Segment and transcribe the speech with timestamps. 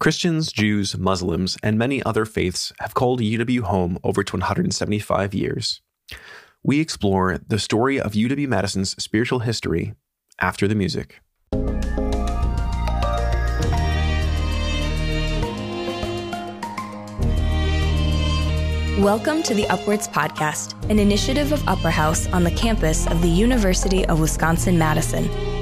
[0.00, 5.82] Christians, Jews, Muslims, and many other faiths have called UW home over 175 years.
[6.64, 9.94] We explore the story of UW Madison's spiritual history
[10.40, 11.20] after the music.
[18.98, 23.28] Welcome to the Upwards Podcast, an initiative of Upper House on the campus of the
[23.28, 25.53] University of Wisconsin Madison.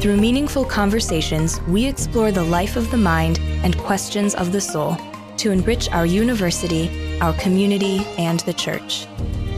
[0.00, 4.96] Through meaningful conversations, we explore the life of the mind and questions of the soul
[5.36, 9.06] to enrich our university, our community, and the church.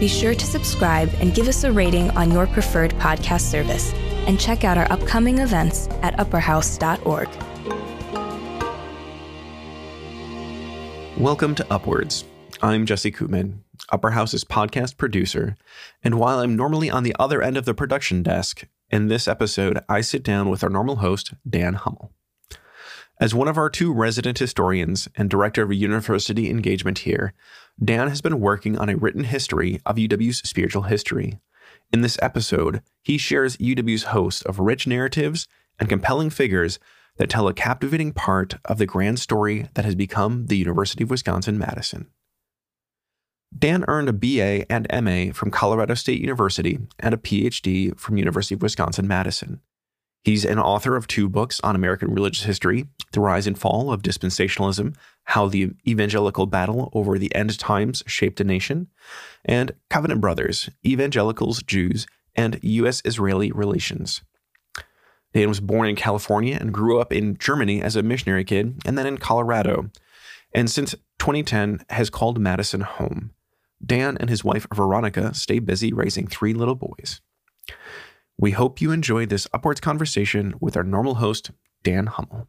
[0.01, 3.93] Be sure to subscribe and give us a rating on your preferred podcast service,
[4.27, 7.29] and check out our upcoming events at upperhouse.org.
[11.17, 12.25] Welcome to Upwards.
[12.61, 13.59] I'm Jesse Koopman,
[13.91, 15.57] Upper House's podcast producer,
[16.03, 19.81] and while I'm normally on the other end of the production desk, in this episode
[19.89, 22.13] I sit down with our normal host, Dan Hummel.
[23.19, 27.33] As one of our two resident historians and director of university engagement here,
[27.83, 31.39] Dan has been working on a written history of UW's spiritual history.
[31.93, 35.47] In this episode, he shares UW's host of rich narratives
[35.79, 36.79] and compelling figures
[37.17, 41.11] that tell a captivating part of the grand story that has become the University of
[41.11, 42.09] Wisconsin Madison.
[43.57, 48.55] Dan earned a BA and MA from Colorado State University and a PhD from University
[48.55, 49.61] of Wisconsin Madison.
[50.25, 54.03] He's an author of two books on American religious history The Rise and Fall of
[54.03, 58.89] Dispensationalism How the Evangelical Battle Over the End Times Shaped a Nation,
[59.45, 63.03] and Covenant Brothers Evangelicals, Jews, and U.S.
[63.05, 64.23] Israeli Relations.
[65.35, 68.97] Dan was born in California and grew up in Germany as a missionary kid and
[68.97, 69.91] then in Colorado.
[70.55, 73.31] And since 2010 has called Madison home.
[73.85, 77.21] Dan and his wife Veronica stay busy raising three little boys.
[78.39, 81.51] We hope you enjoy this upwards conversation with our normal host,
[81.83, 82.49] Dan Hummel.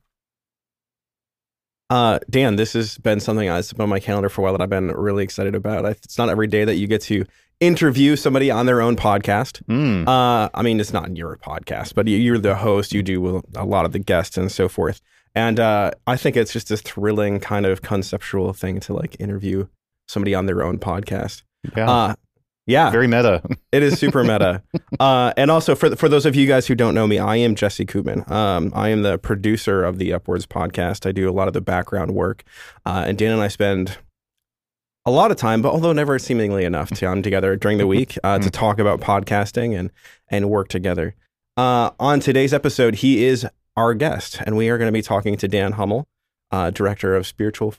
[1.90, 4.62] Uh, Dan, this has been something that's been on my calendar for a while that
[4.62, 5.86] I've been really excited about.
[5.86, 7.26] It's not every day that you get to
[7.60, 9.62] interview somebody on their own podcast.
[9.66, 10.08] Mm.
[10.08, 12.94] Uh, I mean, it's not your podcast, but you're the host.
[12.94, 15.02] You do a lot of the guests and so forth.
[15.36, 19.68] And uh, I think it's just a thrilling kind of conceptual thing to like interview
[20.08, 21.44] somebody on their own podcast.
[21.76, 21.90] Yeah.
[21.90, 22.16] Uh,
[22.66, 22.90] yeah.
[22.92, 23.42] Very meta.
[23.72, 24.64] it is super meta.
[25.00, 27.56] Uh, and also for for those of you guys who don't know me, I am
[27.56, 28.30] Jesse Koopman.
[28.32, 31.06] Um, I am the producer of the Upwards podcast.
[31.06, 32.44] I do a lot of the background work,
[32.86, 33.98] uh, and Dan and I spend
[35.06, 38.40] a lot of time, but although never seemingly enough, time together during the week uh,
[38.40, 39.92] to talk about podcasting and
[40.30, 41.16] and work together.
[41.58, 45.36] Uh, on today's episode, he is our guest, and we are going to be talking
[45.38, 46.08] to Dan Hummel,
[46.52, 47.76] uh, director of spiritual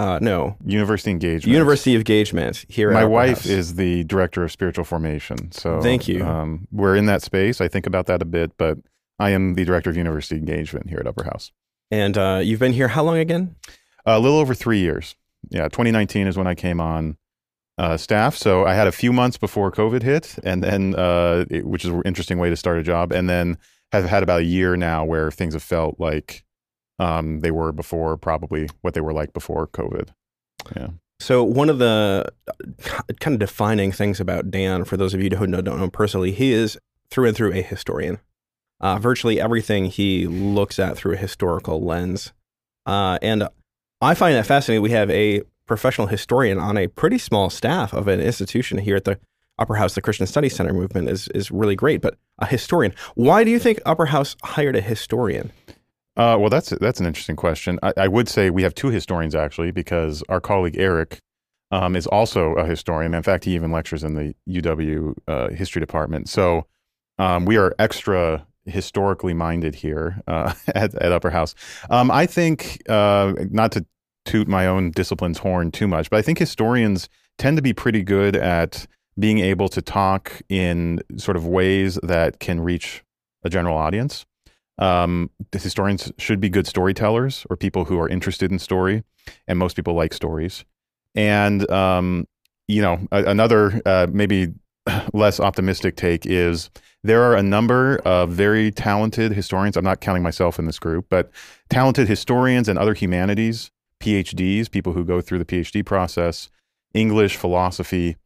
[0.00, 0.56] uh, no.
[0.64, 1.52] University engagement.
[1.52, 2.90] University engagement here.
[2.90, 3.46] My at wife House.
[3.46, 5.52] is the director of spiritual formation.
[5.52, 6.24] So Thank you.
[6.24, 7.60] Um, we're in that space.
[7.60, 8.78] I think about that a bit, but
[9.18, 11.52] I am the director of university engagement here at Upper House.
[11.90, 13.56] And uh, you've been here how long again?
[14.06, 15.14] a little over three years.
[15.50, 17.16] Yeah, 2019 is when I came on
[17.78, 18.36] uh, staff.
[18.36, 21.90] So I had a few months before COVID hit, and then uh, it, which is
[21.90, 23.58] an interesting way to start a job, and then
[23.92, 26.44] have had about a year now where things have felt like
[27.00, 30.10] um, they were before, probably what they were like before COVID.
[30.76, 30.88] Yeah.
[31.18, 35.30] So one of the uh, kind of defining things about Dan, for those of you
[35.30, 36.78] who don't know him personally, he is
[37.10, 38.18] through and through a historian.
[38.80, 42.32] Uh, virtually everything he looks at through a historical lens,
[42.86, 43.46] uh, and
[44.00, 44.82] I find that fascinating.
[44.82, 49.04] We have a professional historian on a pretty small staff of an institution here at
[49.04, 49.20] the
[49.58, 49.94] Upper House.
[49.94, 52.94] The Christian Studies Center movement is is really great, but a historian.
[53.16, 55.52] Why do you think Upper House hired a historian?
[56.16, 57.78] Uh, well, that's that's an interesting question.
[57.82, 61.20] I, I, would say we have two historians actually, because our colleague Eric
[61.70, 63.14] um, is also a historian.
[63.14, 66.28] In fact, he even lectures in the UW uh, history department.
[66.28, 66.66] So
[67.18, 71.54] um, we are extra historically minded here uh, at, at, Upper House.
[71.90, 73.86] Um, I think uh, not to
[74.24, 78.02] toot my own discipline's horn too much, but I think historians tend to be pretty
[78.02, 78.86] good at
[79.18, 83.02] being able to talk in sort of ways that can reach
[83.44, 84.26] a general audience.
[84.80, 89.04] Um, historians should be good storytellers or people who are interested in story,
[89.46, 90.64] and most people like stories.
[91.14, 92.26] And um,
[92.66, 94.54] you know, a, another uh, maybe
[95.12, 96.70] less optimistic take is
[97.02, 99.76] there are a number of very talented historians.
[99.76, 101.30] I'm not counting myself in this group, but
[101.68, 106.50] talented historians and other humanities, PhDs, people who go through the PhD process,
[106.92, 108.16] English, philosophy,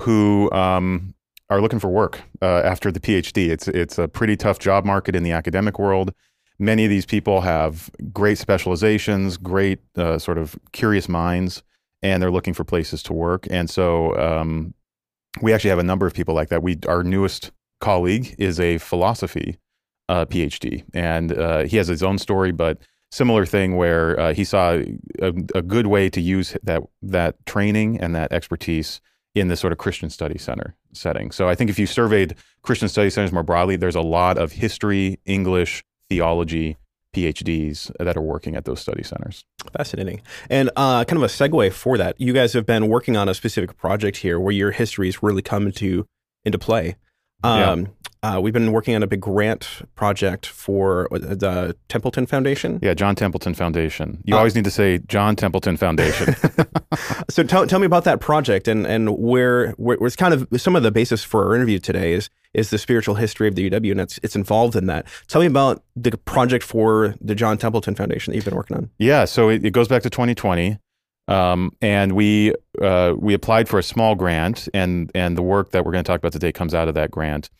[0.00, 1.14] who um,
[1.50, 3.48] are looking for work uh, after the PhD.
[3.48, 6.12] It's it's a pretty tough job market in the academic world.
[6.58, 11.62] Many of these people have great specializations, great uh, sort of curious minds,
[12.02, 13.46] and they're looking for places to work.
[13.50, 14.74] And so um,
[15.42, 16.62] we actually have a number of people like that.
[16.62, 17.50] We our newest
[17.80, 19.58] colleague is a philosophy
[20.08, 22.78] uh, PhD, and uh, he has his own story, but
[23.10, 24.72] similar thing where uh, he saw
[25.22, 29.00] a, a, good way to use that that training and that expertise
[29.36, 31.30] in the sort of Christian study center setting.
[31.30, 34.52] So I think if you surveyed Christian study centers more broadly, there's a lot of
[34.52, 36.76] history, English, theology,
[37.14, 39.44] PhDs that are working at those study centers.
[39.76, 40.20] Fascinating.
[40.50, 43.34] And uh, kind of a segue for that, you guys have been working on a
[43.34, 46.06] specific project here where your histories really come into
[46.44, 46.96] into play.
[47.42, 47.86] Um, yeah.
[48.24, 52.78] Uh, we've been working on a big grant project for the Templeton Foundation.
[52.80, 54.22] Yeah, John Templeton Foundation.
[54.24, 56.34] You uh, always need to say John Templeton Foundation.
[57.28, 60.74] so tell, tell me about that project and, and where, where where's kind of some
[60.74, 63.90] of the basis for our interview today is is the spiritual history of the UW
[63.90, 65.06] and it's it's involved in that.
[65.28, 68.88] Tell me about the project for the John Templeton Foundation that you've been working on.
[68.98, 70.78] Yeah, so it, it goes back to 2020.
[71.28, 75.84] Um, and we uh, we applied for a small grant, and and the work that
[75.84, 77.50] we're going to talk about today comes out of that grant.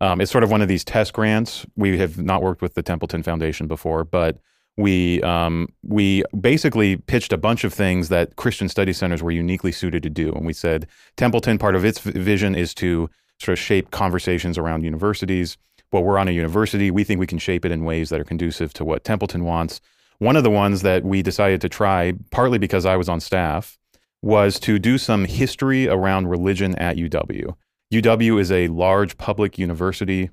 [0.00, 1.66] Um, it's sort of one of these test grants.
[1.76, 4.38] We have not worked with the Templeton Foundation before, but
[4.76, 9.72] we um, we basically pitched a bunch of things that Christian study centers were uniquely
[9.72, 13.08] suited to do, and we said Templeton part of its vision is to
[13.40, 15.56] sort of shape conversations around universities.
[15.92, 16.90] Well, we're on a university.
[16.90, 19.80] We think we can shape it in ways that are conducive to what Templeton wants.
[20.18, 23.78] One of the ones that we decided to try, partly because I was on staff,
[24.22, 27.54] was to do some history around religion at UW.
[27.92, 30.30] UW is a large public university,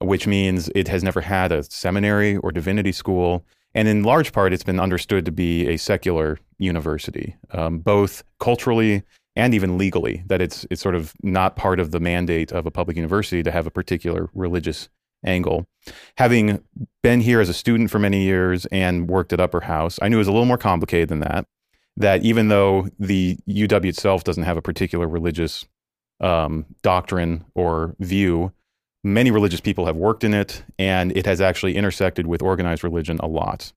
[0.00, 3.44] which means it has never had a seminary or divinity school.
[3.74, 9.02] And in large part, it's been understood to be a secular university, um, both culturally
[9.34, 12.70] and even legally, that it's, it's sort of not part of the mandate of a
[12.70, 14.90] public university to have a particular religious
[15.24, 15.66] angle.
[16.18, 16.62] Having
[17.02, 20.16] been here as a student for many years and worked at Upper House, I knew
[20.16, 21.46] it was a little more complicated than that.
[21.96, 25.66] That even though the UW itself doesn't have a particular religious
[26.22, 28.52] um, doctrine or view,
[29.04, 33.18] many religious people have worked in it, and it has actually intersected with organized religion
[33.20, 33.72] a lot.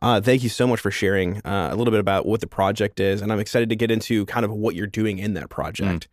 [0.00, 3.00] Uh, thank you so much for sharing uh, a little bit about what the project
[3.00, 6.08] is, and I'm excited to get into kind of what you're doing in that project.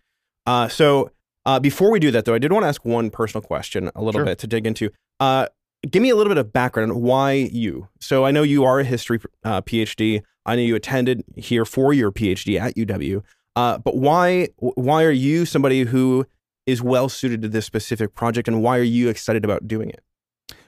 [0.47, 0.51] Mm.
[0.51, 1.11] Uh, so,
[1.45, 4.01] uh, before we do that, though, I did want to ask one personal question a
[4.01, 4.25] little sure.
[4.25, 4.89] bit to dig into.
[5.19, 5.47] Uh,
[5.89, 7.87] give me a little bit of background why you.
[7.99, 10.23] So, I know you are a history uh, PhD.
[10.47, 13.21] I know you attended here for your PhD at UW.
[13.55, 16.25] Uh, but why why are you somebody who
[16.65, 20.03] is well suited to this specific project, and why are you excited about doing it?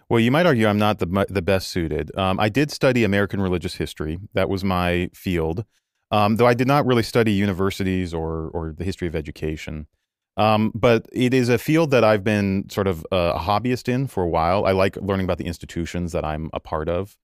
[0.09, 2.15] Well, you might argue I'm not the the best suited.
[2.17, 5.65] Um, I did study American religious history; that was my field.
[6.09, 9.87] Um, though I did not really study universities or or the history of education.
[10.37, 14.23] Um, but it is a field that I've been sort of a hobbyist in for
[14.23, 14.65] a while.
[14.65, 17.17] I like learning about the institutions that I'm a part of,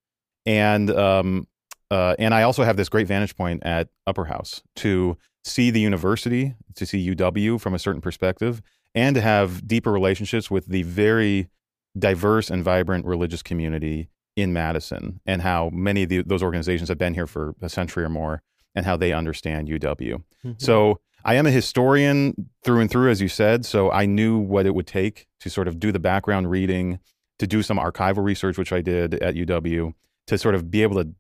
[0.46, 1.48] and um,
[1.92, 5.80] uh, and I also have this great vantage point at Upper House to see the
[5.80, 8.62] university, to see UW from a certain perspective,
[8.96, 11.50] and to have deeper relationships with the very
[11.98, 16.98] diverse and vibrant religious community in Madison and how many of the, those organizations have
[16.98, 18.42] been here for a century or more
[18.76, 20.24] and how they understand UW.
[20.44, 20.52] Mm-hmm.
[20.58, 23.66] So I am a historian through and through, as you said.
[23.66, 27.00] So I knew what it would take to sort of do the background reading,
[27.40, 29.94] to do some archival research, which I did at UW,
[30.28, 31.14] to sort of be able to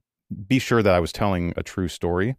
[0.48, 2.36] be sure that I was telling a true story.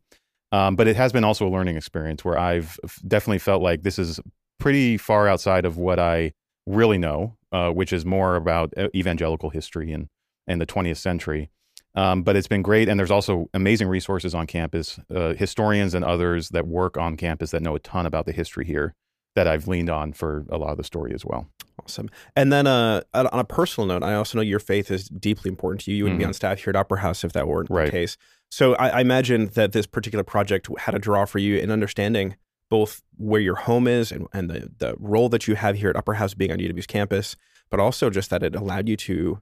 [0.55, 2.79] Um, but it has been also a learning experience where I've
[3.09, 4.21] definitely felt like this is
[4.61, 6.33] pretty far outside of what I
[6.65, 10.07] really know, uh, which is more about evangelical history and,
[10.47, 11.51] and the 20th century.
[11.97, 12.89] Um, but it's been great.
[12.89, 17.51] And there's also amazing resources on campus, uh, historians and others that work on campus
[17.51, 18.95] that know a ton about the history here
[19.35, 21.49] that I've leaned on for a lot of the story as well.
[21.83, 22.09] Awesome.
[22.37, 25.81] And then uh, on a personal note, I also know your faith is deeply important
[25.83, 25.97] to you.
[25.97, 26.27] You wouldn't mm-hmm.
[26.27, 27.87] be on staff here at Upper House if that weren't right.
[27.87, 28.17] the case.
[28.51, 32.37] So I, I imagine that this particular project had a draw for you in understanding
[32.71, 35.97] both where your home is and, and the, the role that you have here at
[35.97, 37.37] Upper House being on UW's campus,
[37.71, 39.41] but also just that it allowed you to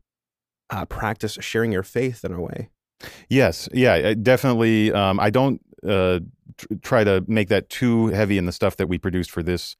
[0.71, 2.71] uh, practice sharing your faith in a way.
[3.28, 4.92] Yes, yeah, definitely.
[4.92, 6.21] Um, I don't uh,
[6.56, 9.76] tr- try to make that too heavy in the stuff that we produced for this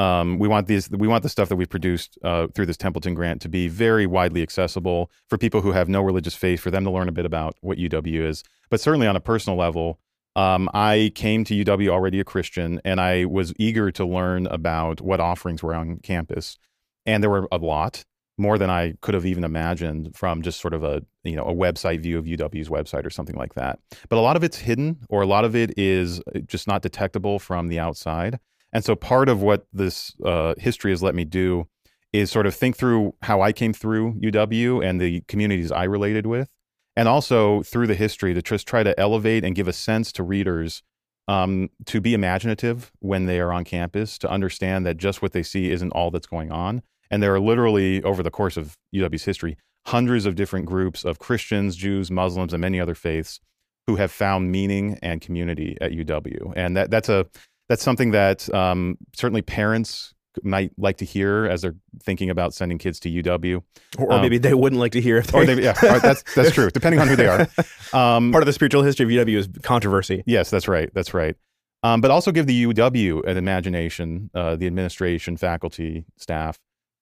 [0.00, 0.88] um, we want these.
[0.90, 4.06] We want the stuff that we've produced uh, through this Templeton grant to be very
[4.06, 7.26] widely accessible for people who have no religious faith, for them to learn a bit
[7.26, 8.42] about what UW is.
[8.70, 10.00] But certainly on a personal level,
[10.36, 15.02] um, I came to UW already a Christian, and I was eager to learn about
[15.02, 16.56] what offerings were on campus,
[17.04, 18.06] and there were a lot
[18.38, 21.54] more than I could have even imagined from just sort of a you know a
[21.54, 23.80] website view of UW's website or something like that.
[24.08, 27.38] But a lot of it's hidden, or a lot of it is just not detectable
[27.38, 28.40] from the outside.
[28.72, 31.66] And so part of what this uh, history has let me do
[32.12, 36.26] is sort of think through how I came through UW and the communities I related
[36.26, 36.48] with,
[36.96, 40.22] and also through the history to just try to elevate and give a sense to
[40.22, 40.82] readers
[41.28, 45.44] um, to be imaginative when they are on campus, to understand that just what they
[45.44, 46.82] see isn't all that's going on.
[47.10, 51.18] And there are literally, over the course of UW's history, hundreds of different groups of
[51.18, 53.40] Christians, Jews, Muslims, and many other faiths
[53.86, 56.52] who have found meaning and community at UW.
[56.56, 57.26] And that, that's a
[57.70, 60.12] that's something that um, certainly parents
[60.42, 63.62] might like to hear as they're thinking about sending kids to UW.
[63.96, 66.50] Or, Um, maybe they wouldn't like to hear if Or they, they, yeah, that's that's
[66.50, 66.68] true.
[66.70, 67.46] Depending on who they are.
[67.92, 70.22] Um, part of the spiritual history of UW is controversy.
[70.24, 70.90] Yes, that's right.
[70.94, 71.34] That's right.
[71.82, 76.58] Um, but also give the UW an imagination, uh, the administration, faculty, staff,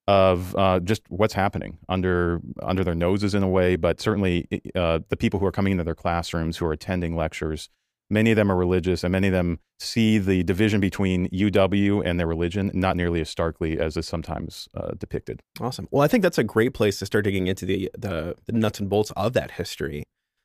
[0.07, 3.75] of uh, just what's happening under under their noses in a way.
[3.75, 7.69] But certainly, uh, the people who are coming into their classrooms, who are attending lectures,
[8.09, 12.19] many of them are religious, and many of them see the division between UW and
[12.19, 15.41] their religion not nearly as starkly as is sometimes uh, depicted.
[15.61, 15.87] Awesome.
[15.91, 18.79] Well, I think that's a great place to start digging into the the, the nuts
[18.79, 20.03] and bolts of that history.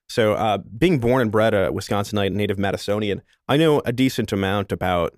[0.08, 4.70] So, uh, being born and bred a Wisconsinite native Madisonian, I know a decent amount
[4.70, 5.14] about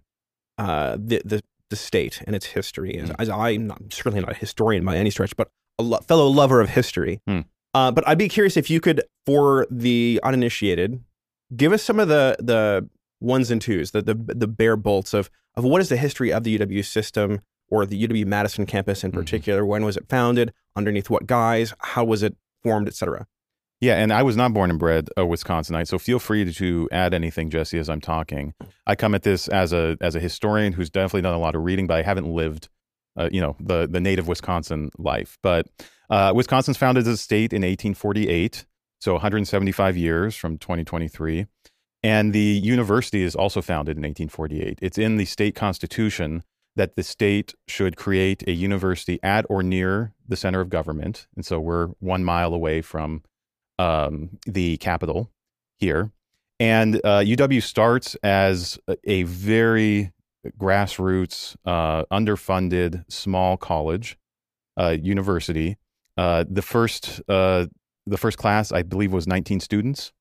[0.59, 2.97] uh, the, the the state and its history.
[2.97, 3.15] As, Mm.
[3.19, 5.49] as I'm not, certainly not a historian by any stretch, but
[5.79, 7.21] a lo- fellow lover of history.
[7.27, 7.41] Hmm.
[7.75, 11.03] Uh, but I'd be curious if you could, for the uninitiated,
[11.55, 12.89] give us some of the the
[13.21, 16.45] ones and twos, the the, the bare bolts of of what is the history of
[16.45, 19.15] the UW system or the UW Madison campus in Mhm.
[19.15, 19.65] particular.
[19.67, 20.53] When was it founded?
[20.77, 21.75] Underneath what guise?
[21.81, 23.27] How was it formed, etc.
[23.81, 27.13] Yeah, and I was not born and bred a Wisconsinite, so feel free to add
[27.13, 28.55] anything, Jesse, as I'm talking.
[28.87, 31.63] I come at this as a as a historian who's definitely done a lot of
[31.63, 32.69] reading, but I haven't lived,
[33.19, 35.37] uh, you know, the the native Wisconsin life.
[35.43, 35.67] But
[36.09, 38.65] uh, Wisconsin's founded as a state in 1848,
[39.07, 41.47] so 175 years from 2023,
[42.03, 44.81] and the university is also founded in 1848.
[44.83, 46.43] It's in the state constitution
[46.75, 51.47] that the state should create a university at or near the center of government, and
[51.47, 53.23] so we're one mile away from
[53.79, 55.31] um, the capital
[55.79, 56.11] here.
[56.59, 60.11] And uh, UW starts as a, very
[60.59, 64.19] grassroots, uh, underfunded, small college,
[64.77, 65.77] uh, university.
[66.17, 67.67] Uh, the first, uh,
[68.07, 70.13] the first class, I believe, was 19 students,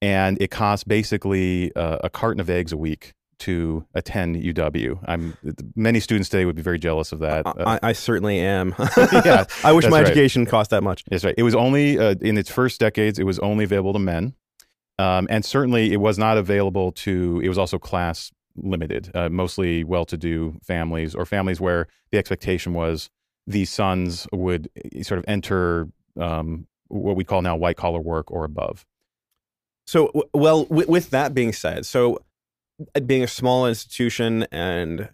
[0.00, 5.02] and it cost basically uh, a carton of eggs a week to attend UW.
[5.06, 5.36] I'm
[5.74, 7.44] many students today would be very jealous of that.
[7.44, 8.74] Uh, I, I certainly am.
[9.24, 10.06] Yeah, I wish my right.
[10.06, 11.04] education cost that much.
[11.10, 11.34] That's right.
[11.36, 13.18] It was only uh, in its first decades.
[13.18, 14.34] It was only available to men,
[14.98, 17.40] um, and certainly it was not available to.
[17.42, 23.10] It was also class limited, uh, mostly well-to-do families or families where the expectation was
[23.46, 25.88] the sons would uh, sort of enter
[26.20, 28.84] um, what we call now white-collar work or above.
[29.86, 32.20] So, well, with, with that being said, so
[32.94, 35.08] uh, being a small institution and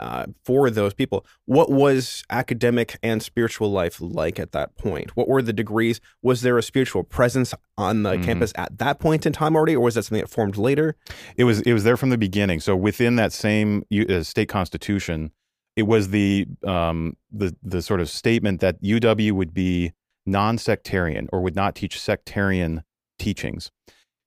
[0.00, 5.16] uh, for those people, what was academic and spiritual life like at that point?
[5.16, 6.00] What were the degrees?
[6.20, 8.24] Was there a spiritual presence on the Mhm.
[8.24, 10.96] campus at that point in time already, or was that something that formed later?
[11.36, 12.58] It was it was there from the beginning.
[12.60, 15.30] So within that same uh, state constitution,
[15.76, 19.92] it was the um, the the sort of statement that UW would be
[20.26, 22.82] non-sectarian or would not teach sectarian
[23.18, 23.70] teachings.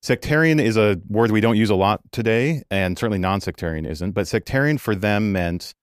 [0.02, 4.12] Sectarian is a word we don't use a lot today, and certainly non-sectarian isn't.
[4.12, 5.74] But sectarian for them meant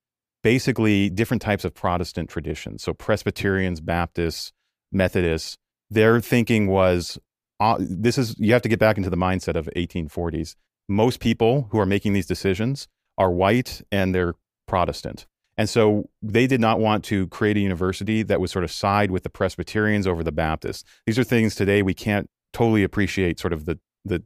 [0.41, 2.83] basically different types of Protestant traditions.
[2.83, 4.51] So Presbyterians, Baptists,
[4.91, 5.57] Methodists.
[5.89, 7.19] Their thinking was
[7.59, 10.55] uh, this is you have to get back into the mindset of 1840s
[10.87, 14.35] most people who are making these decisions are white and they're
[14.67, 15.25] Protestant.
[15.57, 19.11] And so they did not want to create a university that would sort of side
[19.11, 20.83] with the Presbyterians over the Baptists.
[21.05, 24.23] These are things today we can't totally appreciate sort of the the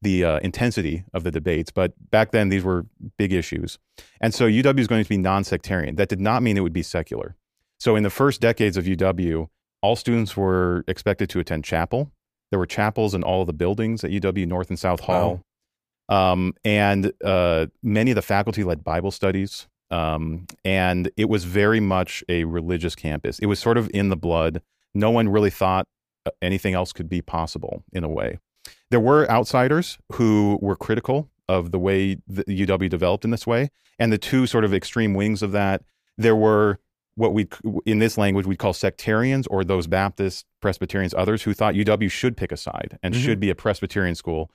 [0.00, 3.78] the uh, intensity of the debates, but back then these were big issues.
[4.20, 5.96] And so UW is going to be non-sectarian.
[5.96, 7.36] That did not mean it would be secular.
[7.78, 9.48] So in the first decades of UW,
[9.82, 12.10] all students were expected to attend chapel.
[12.50, 15.42] There were chapels in all of the buildings at UW North and South Hall.
[16.08, 19.68] Um, and uh, many of the faculty led Bible studies.
[19.90, 23.38] Um, and it was very much a religious campus.
[23.38, 24.60] It was sort of in the blood.
[24.94, 25.86] No one really thought
[26.26, 28.38] uh, anything else could be possible in a way.
[28.90, 33.70] There were outsiders who were critical of the way the UW developed in this way.
[33.98, 35.82] And the two sort of extreme wings of that,
[36.16, 36.78] there were
[37.14, 37.48] what we
[37.84, 42.36] in this language we'd call sectarians or those Baptists, Presbyterians, others who thought UW should
[42.36, 43.24] pick a side and Mhm.
[43.24, 44.50] should be a Presbyterian school.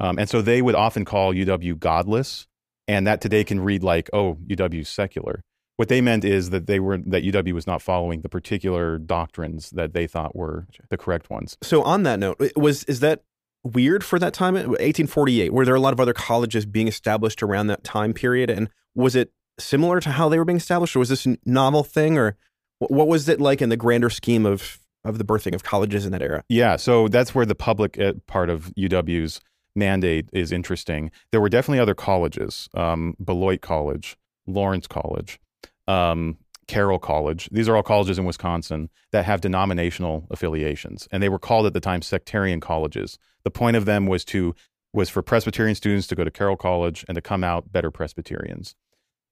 [0.00, 2.46] Um, and so they would often call UW godless,
[2.88, 5.44] and that today can read like, "Oh, UW secular."
[5.76, 9.70] What they meant is that they were that UW was not following the particular doctrines
[9.70, 11.56] that they thought were the correct ones.
[11.62, 13.22] So, on that note, was is that
[13.62, 14.54] weird for that time?
[14.54, 15.52] 1848.
[15.52, 19.14] Were there a lot of other colleges being established around that time period, and was
[19.14, 22.36] it similar to how they were being established, or was this a novel thing, or
[22.78, 26.12] what was it like in the grander scheme of of the birthing of colleges in
[26.12, 26.42] that era?
[26.48, 29.40] Yeah, so that's where the public uh, part of UW's
[29.78, 31.10] mandate is interesting.
[31.30, 34.16] There were definitely other colleges, um, Beloit College,
[34.46, 35.40] Lawrence College,
[35.86, 37.48] um, Carroll College.
[37.50, 41.72] These are all colleges in Wisconsin that have denominational affiliations, and they were called at
[41.72, 43.18] the time sectarian colleges.
[43.44, 44.54] The point of them was to
[44.92, 48.74] was for Presbyterian students to go to Carroll College and to come out better Presbyterians.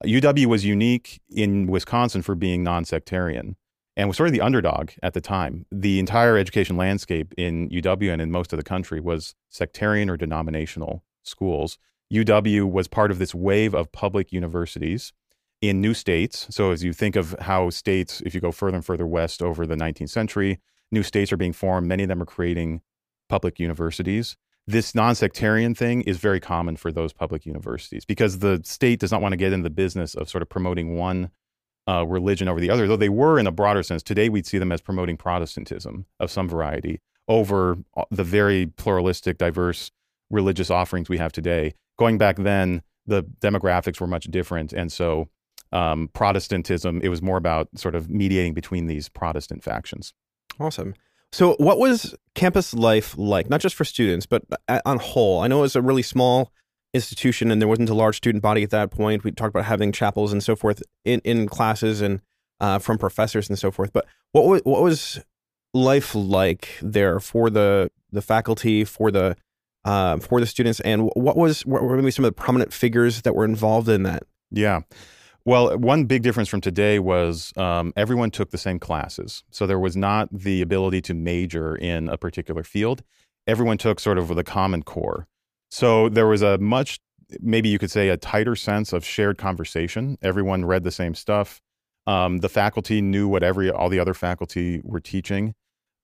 [0.05, 3.57] UW was unique in Wisconsin for being non-sectarian
[3.97, 5.65] and was sort of the underdog at the time.
[5.73, 10.17] The entire education landscape in UW and in most of the country was sectarian or
[10.17, 11.79] denominational schools.
[12.13, 15.13] UW was part of this wave of public universities
[15.63, 16.47] in new states.
[16.51, 19.67] So, as you think of how states, if you go further and further west over
[19.67, 20.61] the 19th century,
[20.93, 21.89] new states are being formed.
[21.89, 22.83] Many of them are creating
[23.29, 24.37] public universities.
[24.67, 29.13] This non sectarian thing is very common for those public universities because the state does
[29.13, 31.31] not want to get in the business of sort of promoting one
[31.89, 34.03] uh, religion over the other, though they were in a broader sense.
[34.03, 39.39] Today, we'd see them as promoting Protestantism of some variety over uh, the very pluralistic,
[39.39, 39.91] diverse
[40.31, 41.75] religious offerings we have today.
[41.99, 44.73] Going back then, the demographics were much different.
[44.73, 45.29] And so,
[45.73, 50.13] um, Protestantism, it was more about sort of mediating between these Protestant factions.
[50.59, 50.95] Awesome.
[51.33, 54.43] So, what was campus life like, not just for students, but
[54.85, 55.41] on whole?
[55.41, 56.53] I know it was a really small
[56.97, 59.23] institution and there wasn't a large student body at that point.
[59.23, 62.21] We talked about having chapels and so forth in, in classes and
[62.61, 63.93] uh, from professors and so forth.
[63.93, 65.21] But what was, what was
[65.75, 69.37] life like there for the the faculty, for the
[69.85, 73.23] uh, for the students, and what was what were maybe some of the prominent figures
[73.23, 74.25] that were involved in that?
[74.51, 74.81] Yeah.
[75.45, 79.45] Well, one big difference from today was um, everyone took the same classes.
[79.51, 83.05] So there was not the ability to major in a particular field.
[83.47, 85.29] Everyone took sort of the common core.
[85.71, 87.01] So there was a much,
[87.41, 90.19] maybe you could say, a tighter sense of shared conversation.
[90.23, 91.61] Everyone read the same stuff.
[92.07, 95.55] Um, the faculty knew what every all the other faculty were teaching.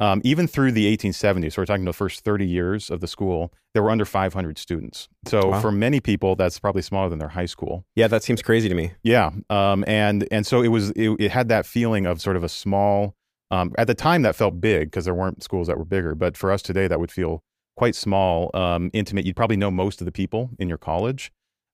[0.00, 3.52] Um, even through the 1870s, so we're talking the first 30 years of the school,
[3.72, 5.08] there were under 500 students.
[5.26, 5.60] So wow.
[5.60, 7.84] for many people, that's probably smaller than their high school.
[7.94, 8.94] Yeah, that seems crazy to me.
[9.04, 10.90] Yeah, um, and and so it was.
[10.90, 13.14] It, it, had that feeling of sort of a small.
[13.52, 16.16] Um, at the time, that felt big because there weren't schools that were bigger.
[16.16, 17.44] But for us today, that would feel
[17.76, 19.24] quite small, um, intimate.
[19.24, 21.32] You'd probably know most of the people in your college.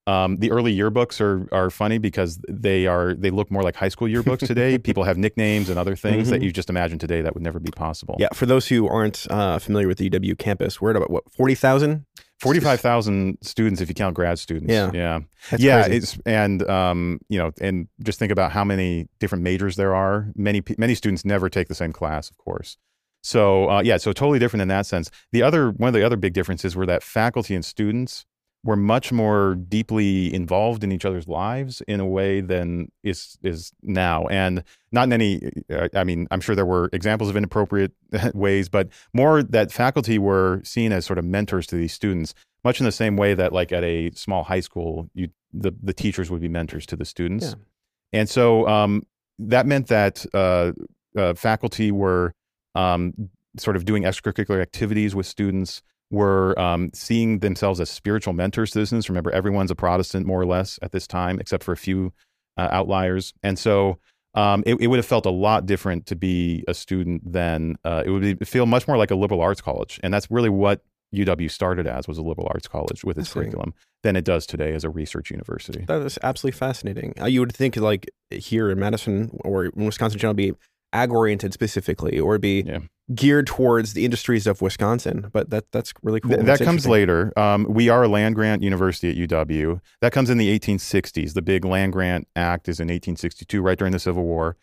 [0.09, 3.91] Um, the early yearbooks are are funny because they are they look more like high
[3.91, 4.79] school yearbooks today.
[4.79, 6.31] People have nicknames and other things mm-hmm.
[6.31, 8.17] that you just imagine today that would never be possible.
[8.19, 11.31] Yeah, for those who aren't uh, familiar with the UW campus, we're at about what
[11.31, 12.07] forty thousand.
[12.41, 14.73] Forty-five thousand students, if you count grad students.
[14.73, 15.19] Yeah, yeah,
[15.51, 15.83] That's yeah.
[15.83, 15.97] Crazy.
[15.97, 20.29] It's and um, you know, and just think about how many different majors there are.
[20.37, 22.79] Many many students never take the same class, of course.
[23.23, 25.11] So uh, yeah, so totally different in that sense.
[25.33, 28.25] The other one of the other big differences were that faculty and students
[28.65, 33.73] were much more deeply involved in each other's lives in a way than is is
[33.83, 37.93] now and not in any uh, i mean i'm sure there were examples of inappropriate
[38.35, 42.81] ways but more that faculty were seen as sort of mentors to these students much
[42.81, 46.31] in the same way that like at a small high school you the, the teachers
[46.31, 48.21] would be mentors to the students yeah.
[48.21, 49.07] and so um,
[49.39, 50.73] that meant that uh,
[51.17, 52.35] uh, faculty were
[52.79, 53.13] um,
[53.57, 58.87] sort of doing extracurricular activities with students were um, seeing themselves as spiritual mentors to
[58.87, 59.09] students.
[59.09, 62.13] Remember, everyone's a Protestant more or less at this time, except for a few
[62.57, 63.35] uh, outliers.
[63.43, 63.99] And so
[64.35, 68.05] um, it, it, would have felt a lot different to be a student than uh,
[68.07, 70.01] it would be, feel much more like a liberal arts college.
[70.03, 70.83] And that's really what
[71.15, 74.75] UW started as was a liberal arts college with its curriculum than it does today
[74.75, 75.85] as a research university.
[75.89, 77.15] That is absolutely fascinating.
[77.21, 80.53] Uh, you would think like here in Madison or in Wisconsin general be
[80.93, 82.79] ag oriented specifically or be yeah.
[83.15, 85.29] geared towards the industries of Wisconsin.
[85.33, 86.33] But that that's really cool.
[86.33, 87.33] Th- that comes later.
[87.37, 89.81] Um, we are a land grant university at UW.
[90.01, 91.35] That comes in the 1860s.
[91.35, 94.57] The big land grant act is in 1862, right during the Civil War.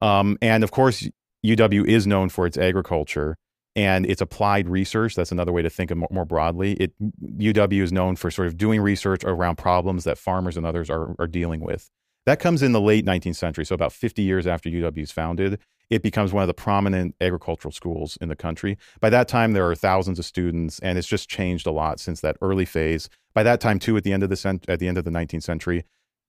[0.00, 1.08] Um, and of course,
[1.44, 3.36] UW is known for its agriculture
[3.74, 5.14] and its applied research.
[5.14, 6.74] That's another way to think of more, more broadly.
[6.74, 10.90] It UW is known for sort of doing research around problems that farmers and others
[10.90, 11.90] are, are dealing with.
[12.26, 15.58] That comes in the late 19th century, so about 50 years after UW is founded
[15.92, 18.78] it becomes one of the prominent agricultural schools in the country.
[19.00, 22.22] By that time, there are thousands of students, and it's just changed a lot since
[22.22, 23.10] that early phase.
[23.34, 25.10] By that time, too, at the end of the cent- at the end of the
[25.10, 25.84] 19th century,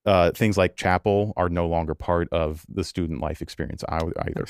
[0.06, 4.46] uh, things like chapel are no longer part of the student life experience either.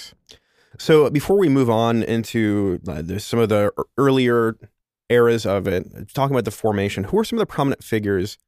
[0.79, 4.57] So before we move on into uh, some of the earlier
[5.09, 8.39] eras of it, talking about the formation, who are some of the prominent figures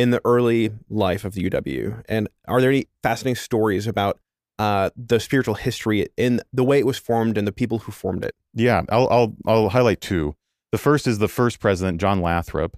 [0.00, 2.02] in the early life of the UW?
[2.08, 4.18] And are there any fascinating stories about
[4.60, 8.22] uh, the spiritual history in the way it was formed and the people who formed
[8.22, 8.34] it.
[8.52, 10.34] Yeah, I'll I'll, I'll highlight two.
[10.70, 12.76] The first is the first president, John Lathrop,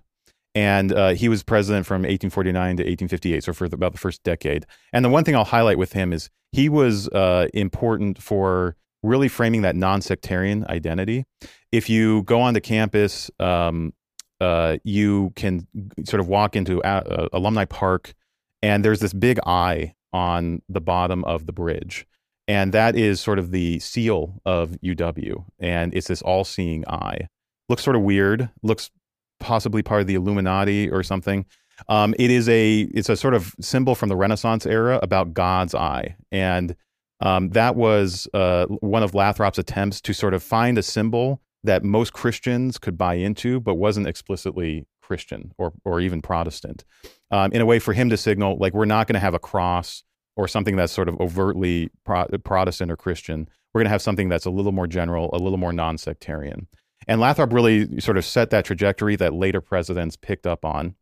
[0.54, 4.22] and uh, he was president from 1849 to 1858, so for the, about the first
[4.22, 4.64] decade.
[4.92, 9.26] And the one thing I'll highlight with him is he was uh, important for really
[9.26, 11.24] framing that non-sectarian identity.
[11.72, 13.92] If you go onto campus, um,
[14.42, 15.66] uh, you can
[16.04, 18.12] sort of walk into uh, Alumni Park,
[18.60, 22.06] and there's this big eye on the bottom of the bridge.
[22.48, 25.44] And that is sort of the seal of UW.
[25.60, 27.28] And it's this all seeing eye.
[27.68, 28.90] Looks sort of weird, looks
[29.38, 31.46] possibly part of the Illuminati or something.
[31.88, 35.74] Um, it is a it's a sort of symbol from the Renaissance era about God's
[35.74, 36.76] eye, and
[37.20, 41.84] um, that was uh, one of Lathrop's attempts to sort of find a symbol that
[41.84, 46.84] most Christians could buy into, but wasn't explicitly Christian or or even Protestant.
[47.30, 49.38] Um, in a way, for him to signal like we're not going to have a
[49.38, 50.02] cross
[50.36, 53.48] or something that's sort of overtly Pro- Protestant or Christian.
[53.74, 56.68] We're going to have something that's a little more general, a little more non-sectarian.
[57.08, 60.94] And Lathrop really sort of set that trajectory that later presidents picked up on.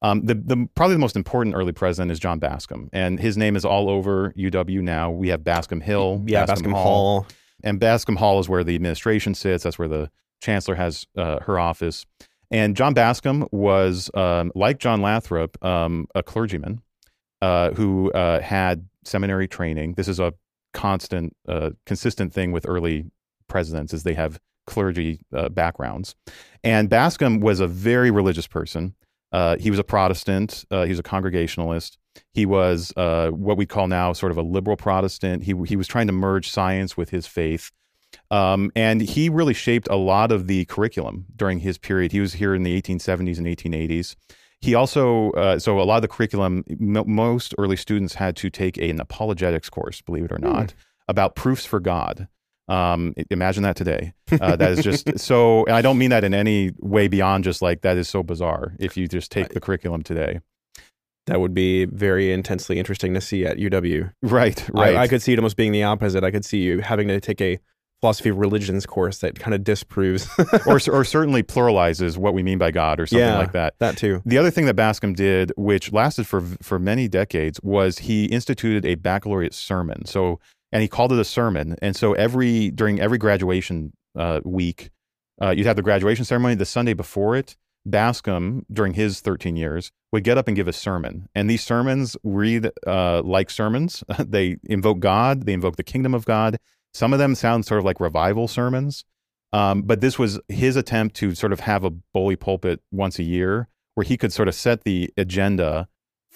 [0.00, 3.56] Um, the, the probably the most important early president is John Bascom, and his name
[3.56, 5.10] is all over UW now.
[5.10, 7.26] We have Bascom Hill, Yeah, Bascom, Hall.
[7.62, 9.64] And Bascom Hall is where the administration sits.
[9.64, 12.06] That's where the chancellor has uh, her office.
[12.50, 16.80] And John Bascom was, um, like John Lathrop, um, a clergyman
[17.42, 19.94] uh, who uh, had seminary training.
[19.94, 20.32] This is a
[20.72, 23.06] constant, uh, consistent thing with early
[23.48, 26.14] presidents, is they have clergy uh, backgrounds.
[26.62, 28.94] And Bascom was a very religious person.
[29.32, 30.64] Uh, he was a Protestant.
[30.70, 31.98] Uh, he was a Congregationalist.
[32.32, 35.44] He was uh, what we call now sort of a liberal Protestant.
[35.44, 37.70] He he was trying to merge science with his faith,
[38.30, 42.12] um, and he really shaped a lot of the curriculum during his period.
[42.12, 44.16] He was here in the 1870s and 1880s.
[44.60, 46.64] He also uh, so a lot of the curriculum.
[46.70, 50.74] M- most early students had to take an apologetics course, believe it or not,
[51.06, 52.28] about proofs for God.
[52.68, 54.12] Um, imagine that today.
[54.40, 57.80] Uh, that is just so, I don't mean that in any way beyond just like
[57.80, 58.74] that is so bizarre.
[58.78, 60.40] If you just take the curriculum today,
[61.26, 64.12] That would be very intensely interesting to see at UW.
[64.22, 66.24] right, I- right, I, could see it almost being the opposite.
[66.24, 67.58] I could see you having to take a
[68.00, 70.28] philosophy of religions course that kind of disproves
[70.66, 73.38] or or certainly pluralizes what we mean by God or something Yeah.
[73.38, 73.74] like that.
[73.80, 74.22] that too.
[74.24, 78.86] The other thing that Bascom did, which lasted for for many decades, was he instituted
[78.86, 80.04] a baccalaureate sermon.
[80.04, 80.38] So,
[80.72, 81.76] and he called it a sermon.
[81.80, 84.90] And so every during every graduation uh, week,
[85.40, 86.54] uh, you'd have the graduation ceremony.
[86.54, 90.72] The Sunday before it, Bascom, during his 13 years, would get up and give a
[90.72, 91.28] sermon.
[91.34, 94.04] And these sermons read uh, like sermons.
[94.18, 95.46] they invoke God.
[95.46, 96.58] They invoke the kingdom of God.
[96.92, 99.04] Some of them sound sort of like revival sermons.
[99.52, 103.22] Um, but this was his attempt to sort of have a bully pulpit once a
[103.22, 105.88] year where he could sort of set the agenda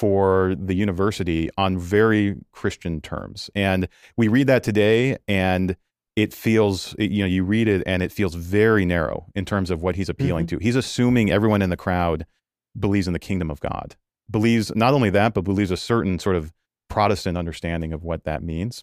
[0.03, 3.51] for the university on very Christian terms.
[3.55, 3.87] And
[4.17, 5.77] we read that today and
[6.17, 9.81] it feels, you know, you read it and it feels very narrow in terms of
[9.81, 10.59] what he's appealing to.
[10.59, 12.27] He's assuming everyone in the crowd
[12.77, 13.95] believes in the kingdom of God,
[14.29, 16.53] believes not only that, but believes a certain sort of
[16.91, 18.83] Protestant understanding of what that means.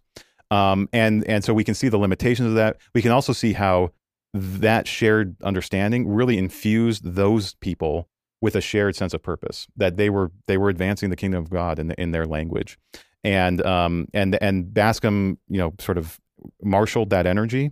[0.51, 2.77] Um, and and so we can see the limitations of that.
[2.95, 3.91] We can also see how
[4.34, 8.08] that shared understanding really infused those people
[8.41, 11.49] with a shared sense of purpose that they were they were advancing the kingdom of
[11.49, 12.78] God in in their language,
[13.23, 16.19] and um and and Bascom you know sort of
[16.63, 17.71] marshaled that energy,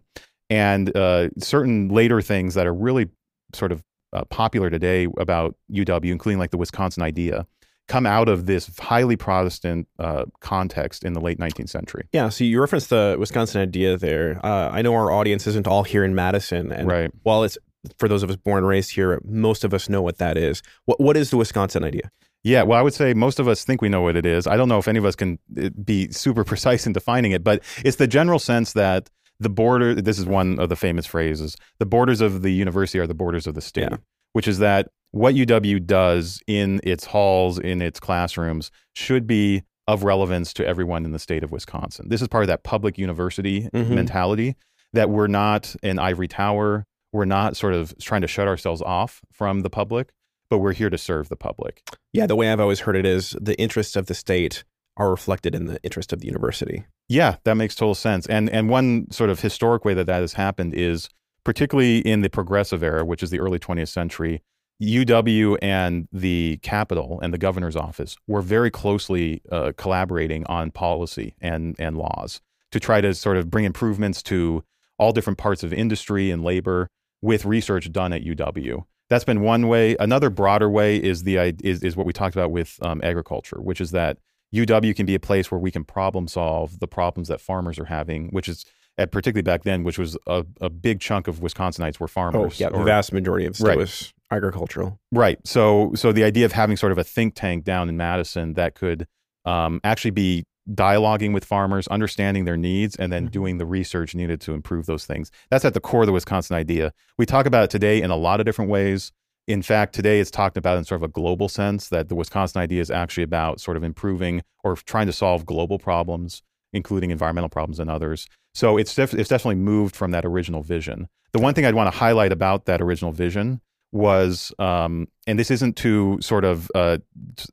[0.50, 3.08] and uh, certain later things that are really
[3.54, 3.82] sort of
[4.14, 7.48] uh, popular today about UW, including like the Wisconsin idea,
[7.88, 12.08] come out of this highly Protestant uh, context in the late 19th century.
[12.12, 14.40] Yeah, so you referenced the Wisconsin idea there.
[14.46, 17.12] Uh, I know our audience isn't all here in Madison, and Right.
[17.24, 17.58] while it's
[18.00, 20.62] for those of us born and raised here, most of us know what that is.
[20.86, 22.10] What what is the Wisconsin idea?
[22.44, 24.48] Yeah, well, I would say most of us think we know what it is.
[24.48, 27.44] I don't know if any of us can uh, be super precise in defining it,
[27.44, 31.56] but it's the general sense that the border, this is one of the famous phrases,
[31.80, 33.98] the borders of the university are the borders of the state, Yeah.
[34.34, 40.04] which is that what UW does in its halls, in its classrooms, should be of
[40.04, 42.10] relevance to everyone in the state of Wisconsin.
[42.10, 43.90] This is part of that public university Mhm.
[43.92, 44.56] mentality
[44.94, 46.86] that we're not an ivory tower.
[47.12, 50.12] We're not sort of trying to shut ourselves off from the public,
[50.50, 51.84] but we're here to serve the public.
[52.14, 54.64] Yeah, the way I've always heard it is the interests of the state
[54.98, 56.86] are reflected in the interest of the university.
[57.08, 58.26] Yeah, that makes total sense.
[58.28, 61.10] And and one sort of historic way that that has happened is
[61.44, 64.42] particularly in the progressive era, which is the early 20th century.
[64.82, 71.36] UW and the Capitol and the governor's office were very closely uh, collaborating on policy
[71.42, 72.42] and and laws
[72.72, 74.64] to try to sort of bring improvements to
[75.00, 76.90] all different parts of industry and labor
[77.22, 78.84] with research done at UW.
[79.10, 79.96] That's been one way.
[80.00, 83.80] Another broader way is the is is what we talked about with um, agriculture, which
[83.80, 84.18] is that
[84.54, 87.86] UW can be a place where we can problem solve the problems that farmers are
[87.86, 88.66] having, which is
[88.98, 92.36] at particularly back then, which was a, a big chunk of Wisconsinites were farmers.
[92.36, 92.60] Oh, farmers.
[92.60, 93.78] yeah, the or- vast majority of Right.
[93.78, 95.00] was agricultural.
[95.12, 95.40] Right.
[95.46, 98.76] So so the idea of having sort of a think tank down in Madison that
[98.76, 99.08] could
[99.46, 103.32] um, actually be dialoguing with farmers, understanding their needs, and then Mhm.
[103.32, 105.32] doing the research needed to improve those things.
[105.50, 106.94] That's at the core of the Wisconsin idea.
[107.18, 109.12] We talk about it today in a lot of different ways.
[109.48, 112.62] In fact, today it's talked about in sort of a global sense that the Wisconsin
[112.62, 116.42] idea is actually about sort of improving or trying to solve global problems,
[116.74, 118.28] including environmental problems and others.
[118.54, 121.08] So it's, def- it's definitely moved from that original vision.
[121.32, 125.50] The one thing I'd want to highlight about that original vision was, um, and this
[125.52, 126.98] isn't to sort of uh,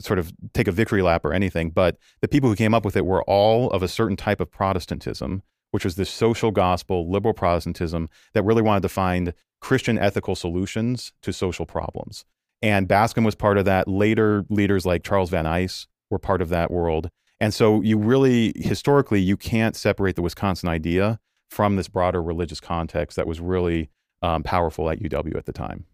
[0.01, 2.97] sort of take a victory lap or anything, but the people who came up with
[2.97, 7.35] it were all of a certain type of Protestantism, which was this social gospel, liberal
[7.35, 12.25] Protestantism that really wanted to find Christian ethical solutions to social problems.
[12.63, 13.89] And Bascom was part of that.
[13.89, 17.11] Later leaders like Charles Van Hise were part of that world.
[17.41, 21.21] And so you really, historically, you can't separate the Wisconsin idea
[21.51, 23.91] from this broader religious context that was really
[24.23, 25.85] um, powerful at UW at the time.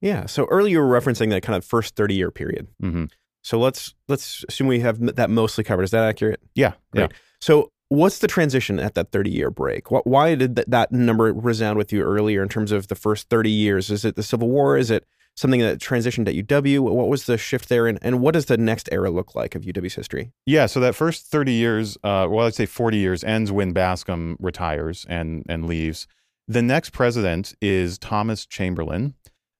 [0.00, 0.26] Yeah.
[0.26, 2.68] So earlier you were referencing that kind of first 30 year period.
[2.82, 3.06] Mm-hmm.
[3.42, 5.84] So let's let's assume we have that mostly covered.
[5.84, 6.40] Is that accurate?
[6.54, 6.72] Yeah.
[6.92, 7.10] Great.
[7.12, 7.16] Yeah.
[7.40, 9.90] So what's the transition at that 30 year break?
[9.90, 13.28] What, why did th- that number resound with you earlier in terms of the first
[13.28, 13.90] 30 years?
[13.90, 14.76] Is it the Civil War?
[14.76, 15.04] Is it
[15.36, 16.80] something that transitioned at UW?
[16.80, 17.86] What was the shift there?
[17.86, 20.32] And, and what does the next era look like of UW's history?
[20.46, 24.36] Yeah, so that first 30 years, uh, well, I'd say 40 years, ends when Bascom
[24.40, 26.06] retires and, and leaves.
[26.48, 29.14] The next president is Thomas Chamberlin.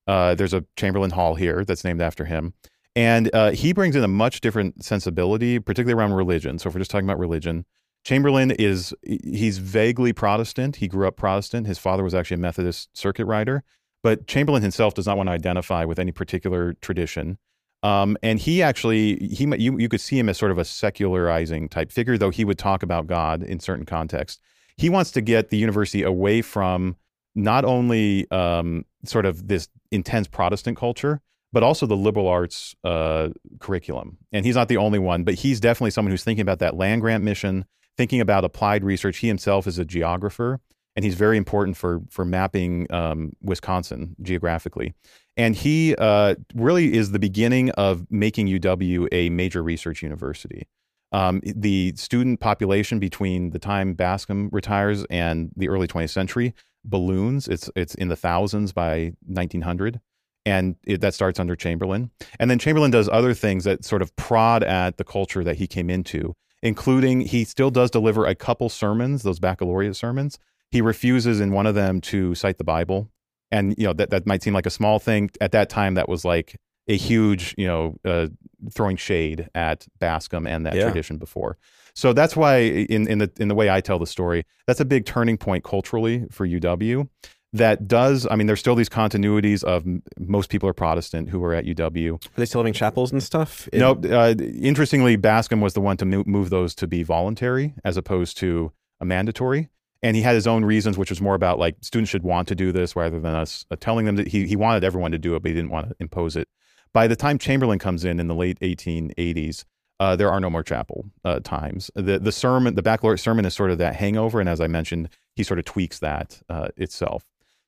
[0.07, 2.53] Uh, there's a Chamberlin Hall here that's named after him.
[2.95, 6.57] And uh, he brings in a much different sensibility, particularly around religion.
[6.57, 7.65] So if we're just talking about religion,
[8.03, 10.77] Chamberlin is he's vaguely Protestant.
[10.77, 11.67] He grew up Protestant.
[11.67, 13.63] His father was actually a Methodist circuit rider,
[14.01, 17.37] but Chamberlin himself does not want to identify with any particular tradition.
[17.83, 21.69] Um, and he actually he you you could see him as sort of a secularizing
[21.69, 24.41] type figure, though he would talk about God in certain contexts.
[24.77, 26.95] He wants to get the university away from
[27.37, 31.21] not only um, sort of this intense Protestant culture,
[31.53, 34.17] but also the liberal arts uh, curriculum.
[34.33, 37.01] And he's not the only one, but he's definitely someone who's thinking about that land
[37.01, 39.19] grant mission, thinking about applied research.
[39.19, 40.59] He himself is a geographer,
[40.95, 44.95] and he's very important for for mapping um, Wisconsin geographically.
[45.37, 50.67] And he uh, really is the beginning of making UW a major research university.
[51.11, 56.53] Um, the student population between the time Bascom retires and the early 20th century
[56.85, 57.47] balloons.
[57.47, 59.99] It's it's in the thousands by 1900
[60.45, 62.09] and it, that starts under Chamberlin.
[62.39, 65.67] And then Chamberlin does other things that sort of prod at the culture that he
[65.67, 70.39] came into, including he still does deliver a couple sermons, those baccalaureate sermons.
[70.71, 73.09] He refuses in one of them to cite the Bible,
[73.51, 75.93] and you know that that might seem like a small thing at that time.
[75.95, 76.57] That was like
[76.89, 78.27] a huge, you know, uh,
[78.71, 80.83] throwing shade at Bascom and that Yeah.
[80.83, 81.57] tradition before.
[81.97, 84.85] So that's why, in in the in the way I tell the story, that's a
[84.85, 87.09] big turning point culturally for UW
[87.53, 91.41] that does i mean there's still these continuities of m- most people are protestant who
[91.41, 93.69] are at uw Are they still having chapels and stuff?
[93.69, 97.73] In- no uh, interestingly bascom was the one to mo- move those to be voluntary
[97.85, 99.69] as opposed to a mandatory
[100.03, 102.53] and he had his own reasons which was more about like students should want to
[102.53, 105.33] do this rather than us uh, telling them that he, he wanted everyone to do
[105.35, 106.49] it but he didn't want to impose it
[106.91, 109.63] by the time chamberlin comes in in the late 1880s
[109.99, 111.89] uh, there are no more chapel uh, times.
[111.95, 115.09] The the sermon, the baccalaureate sermon, is sort of that hangover, and as I mentioned,
[115.35, 117.23] he sort of tweaks that uh, itself.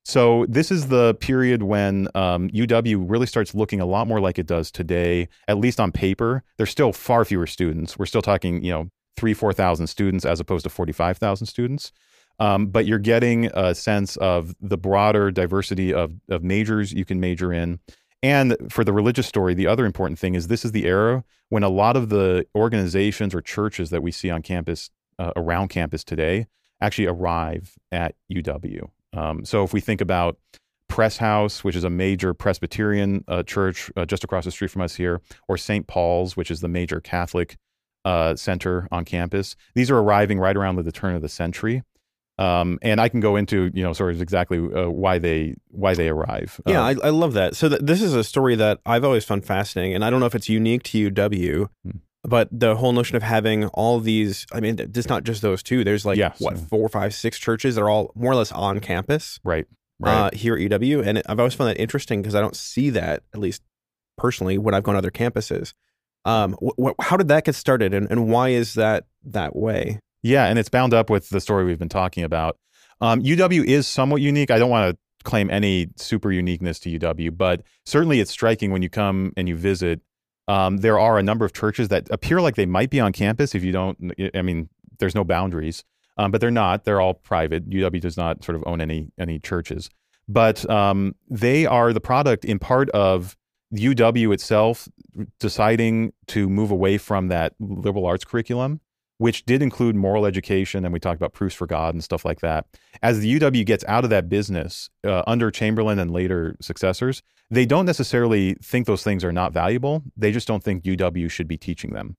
[0.05, 4.39] So this is the period when um, UW really starts looking a lot more like
[4.39, 6.43] it does today, at least on paper.
[6.57, 7.97] There's still far fewer students.
[7.97, 11.91] We're still talking, you know, three, four thousand students as opposed to forty-five thousand students.
[12.39, 17.19] Um, but you're getting a sense of the broader diversity of of majors you can
[17.19, 17.79] major in.
[18.21, 21.63] And for the religious story, the other important thing is this is the era when
[21.63, 26.03] a lot of the organizations or churches that we see on campus, uh, around campus
[26.03, 26.47] today,
[26.81, 28.89] actually arrive at UW.
[29.13, 30.37] Um, so if we think about
[30.87, 34.81] Pres House, which is a major Presbyterian uh, church uh, just across the street from
[34.81, 35.87] us here, or St.
[35.87, 37.57] Paul's, which is the major Catholic
[38.05, 41.83] uh, center on campus, these are arriving right around the turn of the century.
[42.39, 45.93] Um, and I can go into you know sort of exactly uh, why they why
[45.93, 46.61] they arrive.
[46.65, 47.55] Yeah, Uh, I, I love that.
[47.55, 50.25] So th- this is a story that I've always found fascinating, and I don't know
[50.25, 51.97] if it's unique to UW, Hmm.
[52.23, 54.45] but the whole notion of having all these.
[54.53, 55.83] I mean, it's not just those two.
[55.83, 58.51] There's like Yeah, what so- four, five, six churches that are all more or less
[58.53, 59.67] on campus right.
[59.99, 60.13] Right.
[60.13, 63.23] uh, here at UW, and I've always found that interesting because I don't see that
[63.33, 63.63] at least
[64.17, 65.73] personally when I've gone to other campuses.
[66.23, 69.99] Um, wh- wh- how did that get started, and, and why is that that way?
[70.21, 72.57] Yeah, and it's bound up with the story we've been talking about.
[73.01, 74.51] Um, UW is somewhat unique.
[74.51, 78.81] I don't want to claim any super uniqueness to UW, but certainly it's striking when
[78.81, 80.01] you come and you visit.
[80.47, 83.53] Um, there are a number of churches that appear like they might be on campus.
[83.53, 85.83] If you don't, I mean, there's no boundaries,
[86.17, 86.83] um, but they're not.
[86.83, 87.69] They're all private.
[87.69, 89.89] UW does not sort of own any any churches,
[90.27, 93.37] but um, they are the product in part of
[93.73, 94.87] UW itself
[95.39, 98.81] deciding to move away from that liberal arts curriculum
[99.19, 102.39] which did include moral education, and we talked about proofs for God and stuff like
[102.39, 102.65] that.
[103.03, 107.65] As the UW gets out of that business uh, under Chamberlin and later successors, they
[107.65, 110.03] don't necessarily think those things are not valuable.
[110.15, 112.15] They just don't think UW should be teaching them.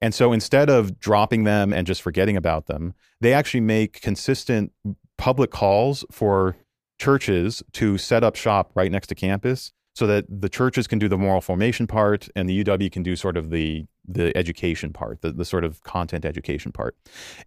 [0.00, 4.72] And so instead of dropping them and just forgetting about them, they actually make consistent
[5.18, 6.56] public calls for
[6.98, 11.08] churches to set up shop right next to campus so that the churches can do
[11.08, 15.20] the moral formation part and the UW can do sort of the the education part,
[15.22, 16.96] the, the sort of content education part.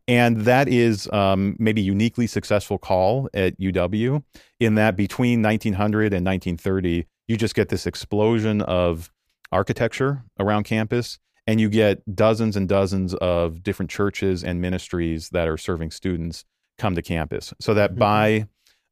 [0.08, 4.24] And that is um, maybe uniquely successful call at UW
[4.60, 9.12] in that between 1900 and 1930, you just get this explosion of
[9.52, 15.48] architecture around campus and you get dozens and dozens of different churches and ministries that
[15.48, 16.46] are serving students
[16.78, 18.00] come to campus so that mm-hmm.
[18.00, 18.48] by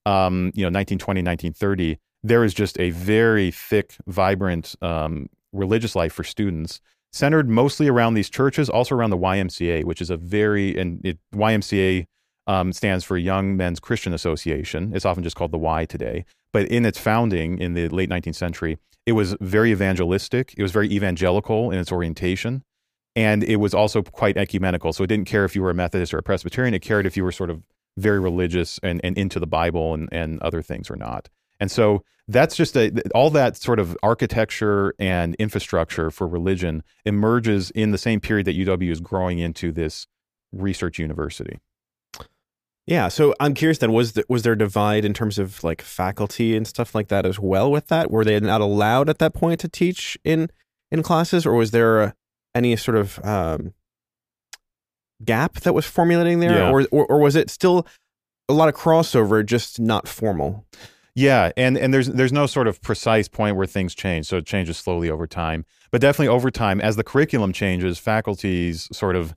[0.05, 6.13] um, you know 1920 1930 there is just a very thick, vibrant um, religious life
[6.13, 6.79] for students,
[7.11, 11.19] centered mostly around these churches, also around the YMCA, which is a very and it,
[11.33, 12.05] YMCA
[12.47, 14.91] um, stands for Young Men's Christian Association.
[14.95, 16.25] It's often just called the Y today.
[16.53, 20.53] But in its founding in the late 19th century, it was very evangelistic.
[20.57, 22.63] It was very evangelical in its orientation.
[23.15, 24.93] And it was also quite ecumenical.
[24.93, 26.73] So it didn't care if you were a Methodist or a Presbyterian.
[26.73, 27.61] It cared if you were sort of
[27.97, 31.29] very religious and, and into the Bible and, and other things or not.
[31.61, 37.71] And so that's just a, all that sort of architecture and infrastructure for religion emerges
[37.71, 40.07] in the same period that UW is growing into this
[40.51, 41.59] research university.
[42.87, 45.81] Yeah, so I'm curious then was there, was there a divide in terms of like
[45.81, 48.09] faculty and stuff like that as well with that?
[48.09, 50.49] Were they not allowed at that point to teach in
[50.89, 52.15] in classes or was there a,
[52.55, 53.73] any sort of um,
[55.23, 56.71] gap that was formulating there yeah.
[56.71, 57.85] or, or or was it still
[58.49, 60.65] a lot of crossover just not formal?
[61.13, 64.45] Yeah, and and there's there's no sort of precise point where things change, so it
[64.45, 65.65] changes slowly over time.
[65.91, 69.35] But definitely over time, as the curriculum changes, faculties sort of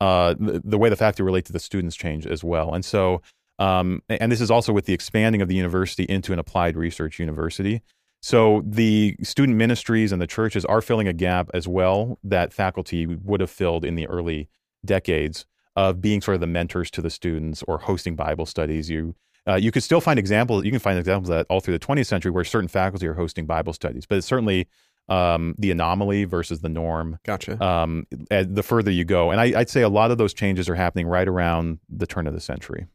[0.00, 2.74] uh, the, the way the faculty relate to the students change as well.
[2.74, 3.22] And so,
[3.58, 7.18] um, and this is also with the expanding of the university into an applied research
[7.18, 7.82] university.
[8.22, 13.06] So the student ministries and the churches are filling a gap as well that faculty
[13.06, 14.48] would have filled in the early
[14.84, 18.90] decades of being sort of the mentors to the students or hosting Bible studies.
[18.90, 19.14] You
[19.48, 20.64] uh, you could still find examples.
[20.64, 23.14] You can find examples of that all through the 20th century where certain faculty are
[23.14, 24.68] hosting Bible studies, but it's certainly
[25.08, 27.18] um, the anomaly versus the norm.
[27.24, 27.62] Gotcha.
[27.64, 30.74] Um, the further you go, and I, would say a lot of those changes are
[30.74, 32.86] happening right around the turn of the century.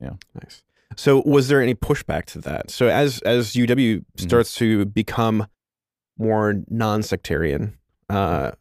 [0.00, 0.14] Yeah.
[0.34, 0.62] Nice.
[0.96, 2.70] So, was there any pushback to that?
[2.70, 4.22] So, as as UW mm-hmm.
[4.22, 4.82] starts mm-hmm.
[4.82, 5.46] to become
[6.18, 7.76] more non-sectarian,
[8.08, 8.52] uh,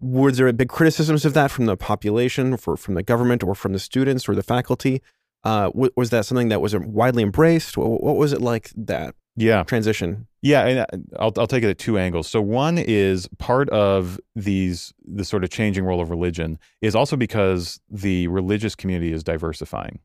[0.00, 3.72] were there big criticisms of that from the population, for from the government, or from
[3.72, 5.02] the students or the faculty?
[5.44, 7.76] Uh, w- was that something that was widely embraced?
[7.76, 9.14] What, what was it like that?
[9.36, 10.26] Yeah, transition.
[10.42, 12.26] Yeah, and uh, I'll I'll take it at two angles.
[12.26, 17.16] So one is part of these the sort of changing role of religion is also
[17.16, 20.00] because the religious community is diversifying.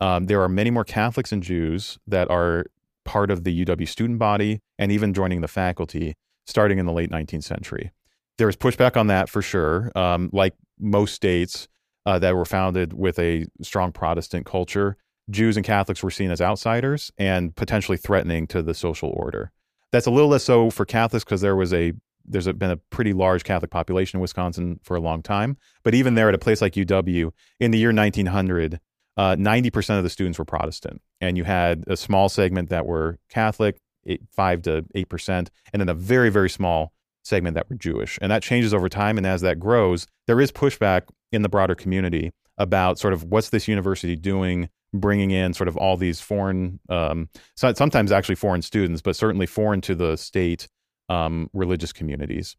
[0.00, 2.66] Um, there are many more Catholics and Jews that are
[3.04, 6.14] part of the UW student body and even joining the faculty
[6.46, 7.92] starting in the late 19th century.
[8.38, 9.92] There was pushback on that for sure.
[9.94, 11.68] Um, like most states,
[12.06, 14.96] uh, that were founded with a strong Protestant culture,
[15.30, 19.52] Jews and Catholics were seen as outsiders and potentially threatening to the social order.
[19.92, 21.92] That's a little less so for Catholics because there was a
[22.24, 25.56] there's been a pretty large Catholic population in Wisconsin for a long time.
[25.82, 28.78] But even there, at a place like UW, in the year 1900,
[29.16, 33.18] uh, 90% of the students were Protestant, and you had a small segment that were
[33.28, 36.92] Catholic, eight, five to eight percent, and then a very very small
[37.24, 38.18] segment that were Jewish.
[38.20, 39.16] And that changes over time.
[39.16, 43.50] And as that grows, there is pushback in the broader community about sort of what's
[43.50, 49.02] this university doing, bringing in sort of all these foreign, um, sometimes actually foreign students,
[49.02, 50.68] but certainly foreign to the state
[51.08, 52.56] um, religious communities.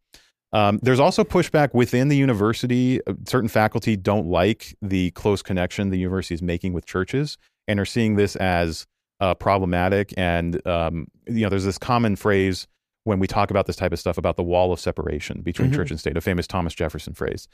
[0.52, 3.06] Um, there's also pushback within the university.
[3.08, 7.80] Uh, certain faculty don't like the close connection the university is making with churches and
[7.80, 8.86] are seeing this as
[9.20, 10.14] uh, problematic.
[10.16, 12.68] And um, you know, there's this common phrase
[13.04, 15.76] when we talk about this type of stuff about the wall of separation between mm-hmm.
[15.76, 17.48] church and state, a famous Thomas Jefferson phrase.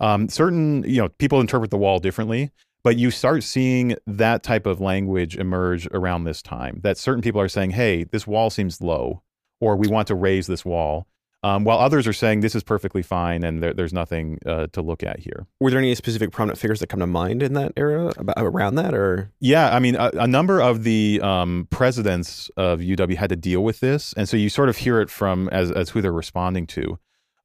[0.00, 2.50] Um, certain, you know, people interpret the wall differently,
[2.82, 6.80] but you start seeing that type of language emerge around this time.
[6.82, 9.22] That certain people are saying, "Hey, this wall seems low,"
[9.60, 11.06] or "We want to raise this wall."
[11.44, 14.80] Um, while others are saying this is perfectly fine and there, there's nothing uh, to
[14.80, 15.46] look at here.
[15.60, 18.76] Were there any specific prominent figures that come to mind in that era about, around
[18.76, 19.30] that, or?
[19.40, 23.62] Yeah, I mean, a, a number of the um, presidents of UW had to deal
[23.62, 26.66] with this, and so you sort of hear it from as as who they're responding
[26.68, 26.98] to.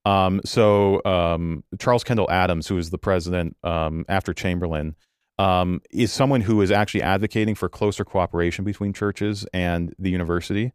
[0.05, 4.95] Um, so um, Charles Kendall Adams, who is the president um, after Chamberlin,
[5.37, 10.71] um, is someone who is actually advocating for closer cooperation between churches and the university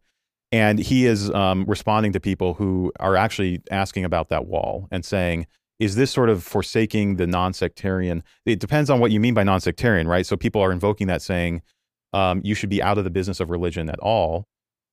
[0.55, 5.03] and he is um, responding to people who are actually asking about that wall and
[5.03, 5.47] saying,
[5.79, 8.23] is this sort of forsaking the non-sectarian?
[8.45, 10.25] It depends on what you mean by non-sectarian, right?
[10.25, 11.61] So people are invoking that saying
[12.13, 14.47] um, you should be out of the business of religion at all,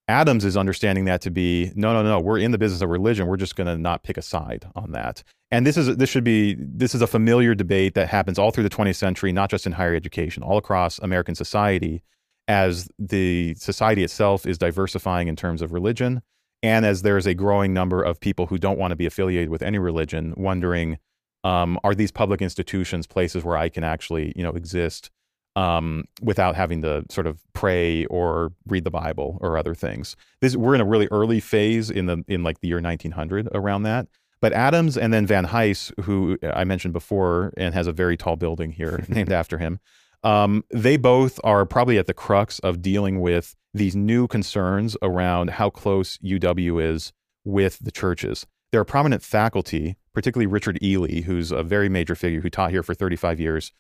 [0.09, 2.19] Adams is understanding that to be no, no, no.
[2.19, 3.29] We're in the business of religion.
[3.29, 5.23] We're just going to not pick a side on that.
[5.53, 8.65] And this is this should be this is a familiar debate that happens all through
[8.65, 12.03] the 20th century, not just in higher education, all across American society,
[12.49, 16.22] as the society itself is diversifying in terms of religion,
[16.62, 19.49] and as there is a growing number of people who don't want to be affiliated
[19.49, 20.99] with any religion, wondering,
[21.45, 25.11] um, are these public institutions places where I can actually, you know, exist?
[25.57, 30.16] um, without having to sort of pray or read the Bible or other things.
[30.40, 33.82] This we're in a really early phase in the in like the year 1900 around
[33.82, 34.09] that.
[34.40, 38.36] But Adams and then Van Hise, who I mentioned before and has a very tall
[38.36, 39.78] building here named after him,
[40.23, 45.51] um, they both are probably at the crux of dealing with these new concerns around
[45.51, 47.12] how close UW is
[47.45, 48.47] with the churches.
[48.70, 52.83] There are prominent faculty, particularly Richard Ely, who's a very major figure who taught here
[52.83, 53.73] for 35 years,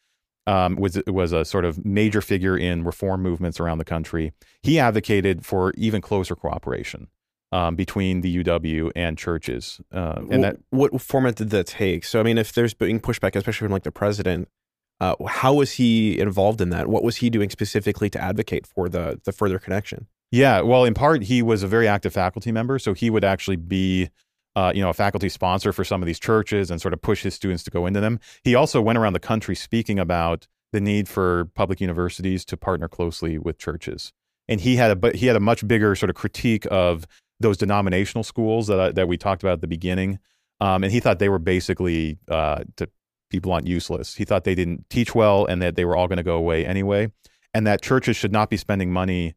[0.46, 4.32] um, was was a sort of major figure in reform movements around the country.
[4.62, 7.08] He advocated for even closer cooperation
[7.52, 12.04] um, between the UW and churches, uh, and that what format did that take?
[12.04, 14.48] So, I mean, if there's being pushback, especially from like the president,
[15.02, 16.86] uh, how was he involved in that?
[16.86, 20.06] What was he doing specifically to advocate for the the further connection?
[20.30, 23.56] Yeah, well, in part, he was a very active faculty member, so he would actually
[23.56, 24.10] be
[24.54, 27.22] uh, you know, a faculty sponsor for some of these churches and sort of push
[27.22, 28.20] his students to go into them.
[28.44, 32.88] He also went around the country speaking about the need for public universities to partner
[32.88, 34.12] closely with churches.
[34.48, 37.06] And he had a but he had a much bigger sort of critique of
[37.40, 40.18] those denominational schools that that we talked about at the beginning.
[40.60, 42.88] Um, and he thought they were basically, uh, to
[43.32, 44.14] be blunt, useless.
[44.14, 46.64] He thought they didn't teach well and that they were all going to go away
[46.64, 47.10] anyway,
[47.52, 49.34] and that churches should not be spending money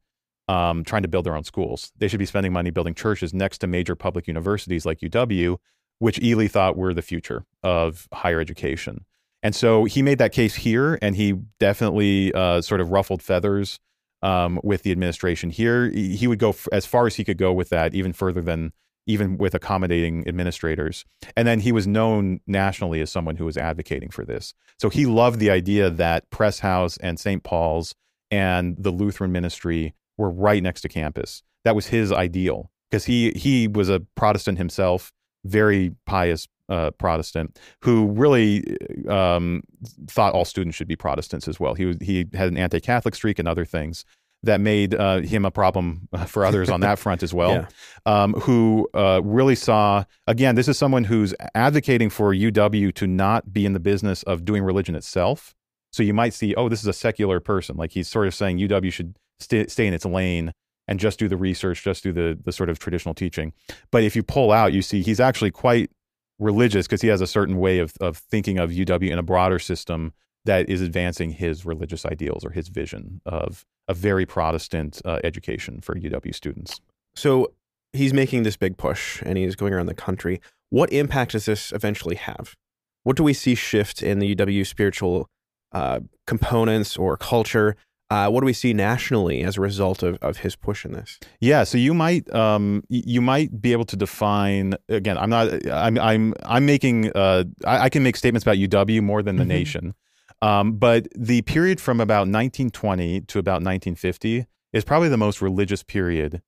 [0.48, 1.92] um, trying to build their own schools.
[1.98, 5.58] They should be spending money building churches next to major public universities like UW,
[6.00, 9.06] which Ely thought were the future of higher education.
[9.42, 13.80] And so he made that case here, and he definitely uh, sort of ruffled feathers
[14.22, 15.90] um, with the administration here.
[15.90, 18.74] He would go f- as far as he could go with that, even further than
[19.08, 21.06] even with accommodating administrators.
[21.36, 24.54] And then he was known nationally as someone who was advocating for this.
[24.80, 27.44] So he loved the idea that Pres House and St.
[27.44, 27.94] Paul's
[28.32, 31.44] and the Lutheran ministry were right next to campus.
[31.64, 35.12] That was his ideal because he he was a Protestant himself,
[35.44, 38.64] very pious uh, Protestant who really
[39.08, 39.62] um,
[40.08, 41.76] thought all students should be Protestants as well.
[41.76, 44.06] He he had an anti-Catholic streak and other things
[44.46, 47.52] that made uh, him a problem for others on that front as well.
[47.52, 47.68] Yeah.
[48.06, 53.52] Um, who uh, really saw again, this is someone who's advocating for UW to not
[53.52, 55.56] be in the business of doing religion itself.
[55.92, 57.78] So you might see, oh, this is a secular person.
[57.78, 60.52] Like he's sort of saying UW should stay, stay in its lane
[60.88, 63.54] and just do the research, just do the the sort of traditional teaching.
[63.92, 65.90] But if you pull out, you see he's actually quite
[66.38, 69.60] religious because he has a certain way of of thinking of UW in a broader
[69.60, 70.14] system
[70.46, 75.82] that is advancing his religious ideals or his vision of a very Protestant uh, education
[75.82, 76.82] for UW students.
[77.16, 77.52] So
[77.94, 80.42] he's making this big push and he's going around the country.
[80.70, 82.56] What impact does this eventually have?
[83.04, 85.30] What do we see shift in the UW spiritual
[85.72, 87.76] uh, components or culture
[88.12, 91.20] uh, what do we see nationally as a result of, of his push in this?
[91.40, 95.18] Yeah, so you might um, you might be able to define again.
[95.18, 95.68] I'm not.
[95.68, 97.12] I'm I'm I'm making.
[97.16, 99.50] Uh, I, I can make statements about UW more than the mm-hmm.
[99.50, 99.96] nation,
[100.42, 105.84] um, but the period from about 1920 to about 1950 is probably the most religious
[105.84, 106.42] period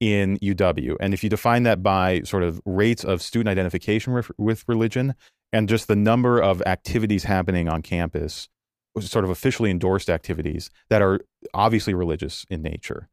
[0.00, 0.96] in UW.
[1.00, 5.14] And if you define that by sort of rates of student identification with, religion
[5.52, 8.48] and just the number of activities happening on campus
[8.98, 11.20] sort of officially endorsed activities that are
[11.54, 13.08] obviously religious in nature.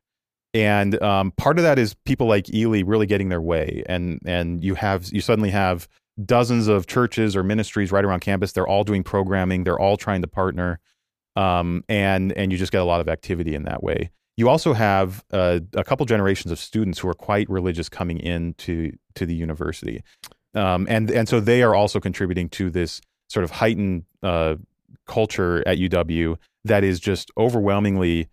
[0.54, 4.64] And um, part of that is people like Ely really getting their way, and and
[4.64, 5.88] you have you suddenly have
[6.24, 8.52] dozens of churches or ministries right around campus.
[8.52, 9.64] They're all doing programming.
[9.64, 10.80] They're all trying to partner,
[11.36, 14.12] um, and and you just get a lot of activity in that way.
[14.36, 18.92] You also have uh, a couple generations of students who are quite religious coming into
[19.16, 20.04] to the university,
[20.54, 24.56] um, and and so they are also contributing to this sort of heightened uh,
[25.06, 28.28] culture at UW that is just overwhelmingly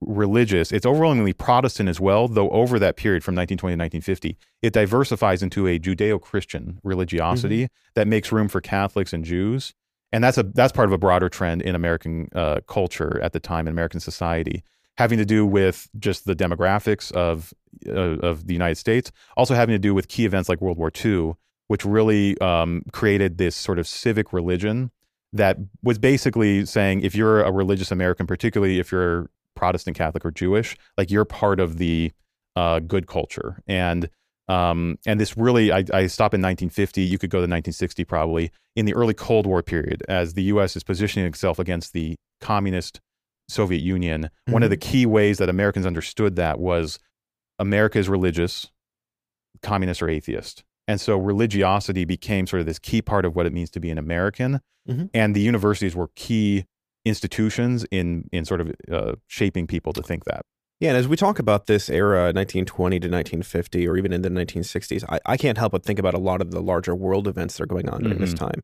[0.00, 0.72] religious.
[0.72, 5.42] It's overwhelmingly Protestant as well, though over that period from 1920 to 1950, it diversifies
[5.42, 7.90] into a Judeo-Christian religiosity mm-hmm.
[7.94, 9.74] that makes room for Catholics and Jews.
[10.12, 13.40] And that's a that's part of a broader trend in American uh, culture at the
[13.40, 14.62] time in American society,
[14.98, 17.54] having to do with just the demographics of
[17.88, 20.92] uh, of the United States, also having to do with key events like World War
[21.02, 21.32] II,
[21.68, 24.90] which really um, created this sort of civic religion
[25.32, 29.30] that was basically saying if you're a religious American, particularly if you're
[29.62, 32.10] Protestant, Catholic, or Jewish, like you're part of the
[32.56, 33.62] uh, good culture.
[33.68, 34.10] And
[34.48, 37.00] um, and this really, I, I stop in 1950.
[37.00, 40.74] You could go to 1960 probably in the early Cold War period as the U.S.
[40.74, 43.00] is positioning itself against the communist
[43.48, 44.22] Soviet Union.
[44.24, 44.52] Mm-hmm.
[44.52, 44.90] One of the mm-hmm.
[44.90, 46.98] key ways that Americans understood that was
[47.60, 48.68] America is religious,
[49.62, 50.64] communist are atheist.
[50.88, 53.90] And so religiosity became sort of this key part of what it means to be
[53.90, 54.60] an American.
[54.88, 55.08] Mhm.
[55.14, 56.64] And the universities were key
[57.04, 60.42] institutions in in sort of uh, shaping people to think that.
[60.80, 64.28] Yeah, and as we talk about this era, 1920 to 1950, or even in the
[64.30, 67.56] 1960s, I, I can't help but think about a lot of the larger world events
[67.56, 68.38] that are going on during this Mhm.
[68.38, 68.60] time,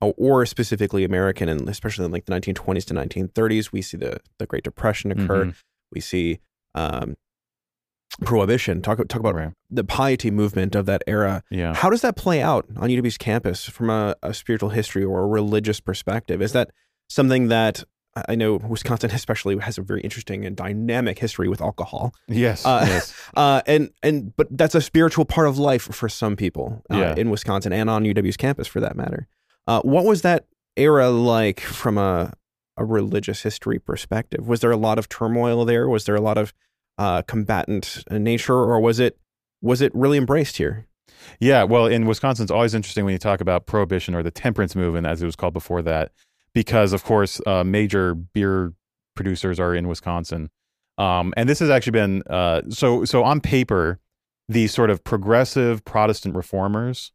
[0.00, 3.70] or, or specifically American, and especially in like the 1920s to 1930s.
[3.72, 5.46] We see the the Great Depression occur.
[5.46, 5.54] Mhm.
[5.92, 6.40] We see
[6.74, 7.16] um,
[8.24, 8.82] prohibition.
[8.82, 9.52] Talk talk about Right.
[9.70, 11.42] the piety movement of that era.
[11.50, 11.74] Yeah.
[11.74, 15.26] How does that play out on UW's campus from a, a spiritual history or a
[15.26, 16.40] religious perspective?
[16.42, 16.70] Is that
[17.08, 17.84] something that
[18.28, 22.64] I know Wisconsin, especially, has a very interesting and dynamic history with alcohol, Yes.
[22.66, 23.14] Uh, yes.
[23.36, 27.14] uh, and and but that's a spiritual part of life for some people uh, Yeah.
[27.16, 29.28] in Wisconsin and on UW's campus, for that matter.
[29.66, 30.46] Uh, what was that
[30.76, 32.32] era like from a
[32.76, 34.46] a religious history perspective?
[34.46, 35.88] Was there a lot of turmoil there?
[35.88, 36.52] Was there a lot of
[36.96, 39.18] uh, combatant nature, or was it
[39.60, 40.86] was it really embraced here?
[41.40, 44.76] Yeah, well, in Wisconsin, it's always interesting when you talk about prohibition or the temperance
[44.76, 46.12] movement, as it was called before that,
[46.58, 48.72] because of course, uh, major beer
[49.14, 50.50] producers are in Wisconsin,
[50.98, 53.04] um, and this has actually been uh, so.
[53.04, 54.00] So on paper,
[54.48, 57.12] the sort of progressive Protestant reformers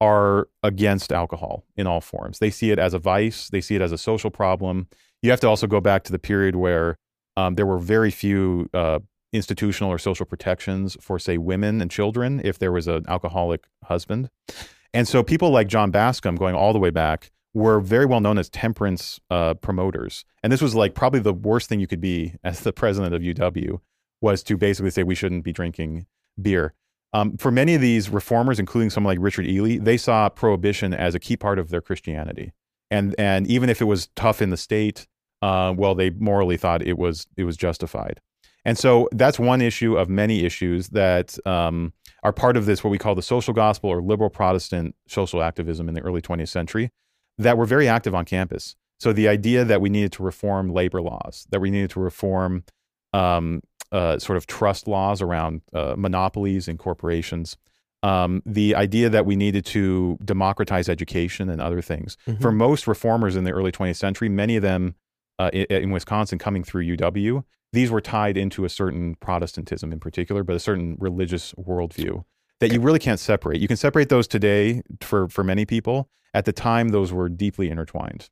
[0.00, 2.38] are against alcohol in all forms.
[2.38, 3.50] They see it as a vice.
[3.50, 4.88] They see it as a social problem.
[5.20, 6.96] You have to also go back to the period where
[7.36, 9.00] um, there were very few uh,
[9.34, 14.30] institutional or social protections for, say, women and children if there was an alcoholic husband.
[14.94, 18.38] And so people like John Bascom, going all the way back, were very well known
[18.38, 20.24] as temperance uh, promoters.
[20.42, 23.22] And this was like probably the worst thing you could be as the president of
[23.22, 23.80] UW
[24.20, 26.06] was to basically say we shouldn't be drinking
[26.40, 26.74] beer.
[27.12, 31.14] Um, for many of these reformers, including someone like Richard Ely, they saw prohibition as
[31.14, 32.52] a key part of their Christianity.
[32.90, 35.06] And and even if it was tough in the state,
[35.42, 38.20] uh, well, they morally thought it was it was justified.
[38.64, 41.92] And so that's one issue of many issues that um,
[42.22, 45.88] are part of this, what we call the social gospel or liberal Protestant social activism
[45.88, 46.90] in the early 20th century,
[47.38, 48.76] that were very active on campus.
[49.00, 52.64] So the idea that we needed to reform labor laws, that we needed to reform
[53.12, 53.62] um,
[53.92, 57.56] uh, sort of trust laws around uh, monopolies and corporations,
[58.02, 62.16] um, the idea that we needed to democratize education and other things.
[62.26, 62.40] Mhm.
[62.40, 64.94] For most reformers in the early 20th century, many of them
[65.38, 70.00] uh, in, in Wisconsin coming through UW, these were tied into a certain Protestantism in
[70.00, 72.24] particular, but a certain religious worldview
[72.60, 73.60] that you really can't separate.
[73.60, 76.08] You can separate those today for, for many people.
[76.34, 78.28] At the time, those were deeply intertwined.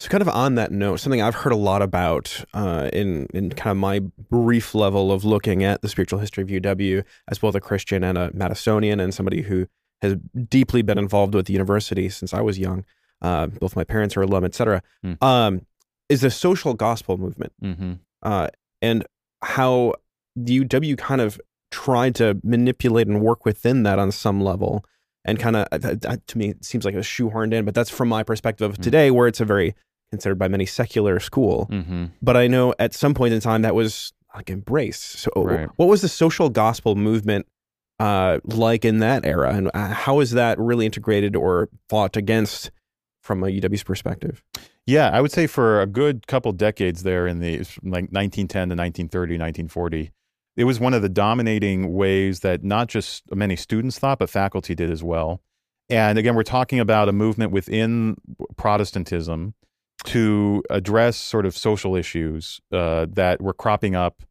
[0.00, 3.50] So, kind of on that note, something I've heard a lot about uh, in in
[3.50, 4.00] kind of my
[4.30, 8.18] brief level of looking at the spiritual history of UW as both a Christian and
[8.18, 9.66] a Madisonian, and somebody who
[10.00, 10.16] has
[10.48, 12.84] deeply been involved with the university since I was young.
[13.20, 14.82] Uh, both my parents are alum, et cetera.
[15.02, 15.12] Hmm.
[15.20, 15.66] Um,
[16.08, 17.92] is the social gospel movement Mm-hmm.
[18.22, 18.48] uh,
[18.82, 19.06] and
[19.42, 19.94] how
[20.34, 21.40] the UW kind of
[21.72, 24.84] tried to manipulate and work within that on some level.
[25.24, 27.90] And kind of, that, that to me, it seems like a shoehorned in, but that's
[27.90, 28.82] from my perspective of Mm.
[28.82, 29.74] today, where it's a very
[30.10, 31.68] considered by many secular school.
[31.70, 32.06] Mm-hmm.
[32.20, 35.02] But I know at some point in time that was like embraced.
[35.20, 35.68] So, Right.
[35.76, 37.46] what was the social gospel movement
[38.00, 42.70] uh, like in that era, and uh, how is that really integrated or fought against
[43.22, 44.42] from a UW's perspective?
[44.86, 48.74] Yeah, I would say for a good couple decades there in the like 1910 to
[48.74, 50.10] 1930, 1940,
[50.56, 54.74] it was one of the dominating ways that not just many students thought, but faculty
[54.74, 55.40] did as well.
[55.88, 58.16] And again, we're talking about a movement within
[58.56, 59.54] Protestantism
[60.04, 64.22] to address sort of social issues uh, that were cropping up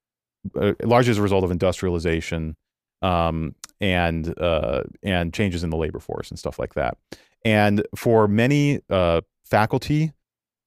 [0.55, 2.55] uh, largely as a result of industrialization
[3.01, 6.97] um, and uh, and changes in the labor force and stuff like that.
[7.43, 10.11] And for many uh, faculty,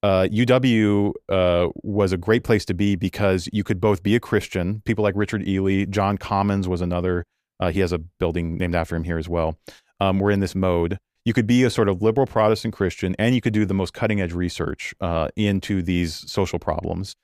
[0.05, 4.21] uh, UW uh, was a great place to be because you could both be a
[4.21, 4.83] Christian.
[4.85, 7.25] People like Richard Ely, John Commons was another.
[7.59, 9.59] Uh, he has a building named after him here as well.
[10.01, 10.99] Um, we're in this mode.
[11.25, 13.95] You could be a sort of liberal Protestant Christian, and you could do the most
[13.95, 17.17] cutting edge research uh, into these social problems,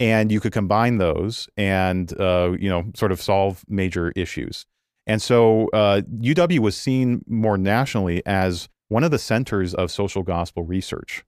[0.00, 4.64] and you could combine those and uh, you know sort of solve major issues.
[5.06, 10.22] And so uh, UW was seen more nationally as one of the centers of social
[10.22, 11.22] gospel research.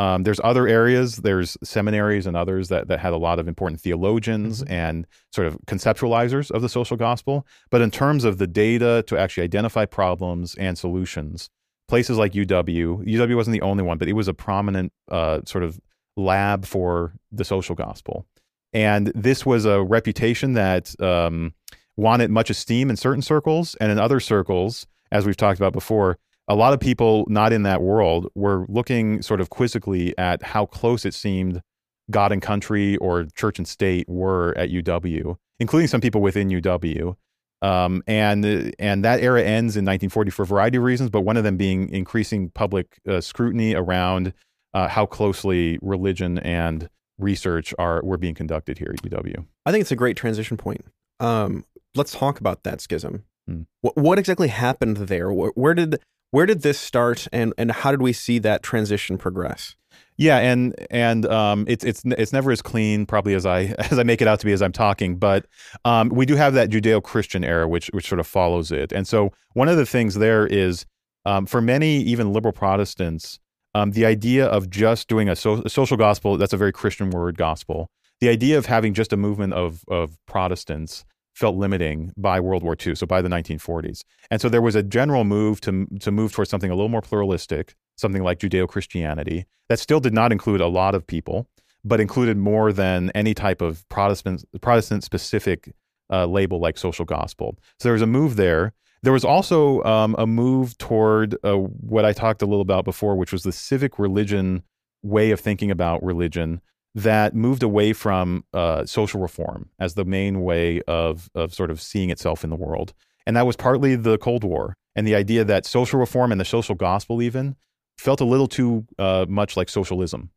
[0.00, 3.80] Um, there's other areas, there's seminaries and others that, that had a lot of important
[3.80, 4.70] theologians Mhm.
[4.70, 7.46] and sort of conceptualizers of the social gospel.
[7.70, 11.50] But in terms of the data to actually identify problems and solutions,
[11.86, 15.64] places like UW, UW wasn't the only one, but it was a prominent uh, sort
[15.64, 15.78] of
[16.16, 18.26] lab for the social gospel.
[18.72, 21.52] And this was a reputation that um,
[21.96, 26.16] wanted much esteem in certain circles, and in other circles, as we've talked about before,
[26.50, 30.66] a lot of people not in that world were looking sort of quizzically at how
[30.66, 31.62] close it seemed
[32.10, 37.14] God and country or church and state were at UW, including some people within UW.
[37.62, 41.36] Um, and and that era ends in 1940 for a variety of reasons, but one
[41.36, 44.32] of them being increasing public uh, scrutiny around
[44.74, 46.88] uh, how closely religion and
[47.18, 49.46] research are were being conducted here at UW.
[49.66, 50.84] I think it's a great transition point.
[51.20, 53.22] Um, let's talk about that schism.
[53.46, 53.62] Hmm.
[53.82, 55.30] What, what exactly happened there?
[55.32, 56.00] Where, where did
[56.30, 59.74] where did this start, and and how did we see that transition progress?
[60.20, 63.60] Yeah, and and um, it's it's it's never as clean probably as I
[63.90, 65.46] as I make it out to be as I'm talking, but
[65.86, 68.92] um, we do have that Judeo-Christian era which which sort of follows it.
[68.92, 70.84] And so one of the things there is
[71.24, 73.38] um, for many even liberal Protestants,
[73.74, 77.10] um, the idea of just doing a, so, a social gospel that's a very Christian
[77.10, 77.88] word gospel.
[78.20, 82.76] The idea of having just a movement of of Protestants felt limiting by World War
[82.84, 84.02] II, so by the 1940s.
[84.30, 87.02] And so there was a general move to to move towards something a little more
[87.02, 91.48] pluralistic, something like Judeo Christianity, that still did not include a lot of people,
[91.84, 95.72] but included more than any type of Protestant Protestant specific
[96.12, 97.56] uh, label like social gospel.
[97.78, 98.72] So there was a move there.
[99.02, 103.16] There was also um, a move toward uh, what I talked a little about before,
[103.16, 104.62] which was the civic religion
[105.02, 106.60] way of thinking about religion
[106.94, 111.80] that moved away from uh, social reform as the main way of of sort of
[111.80, 112.92] seeing itself in the world,
[113.26, 116.44] and that was partly the Cold War and the idea that social reform and the
[116.44, 117.56] social gospel even
[117.98, 120.30] felt a little too uh, much like socialism,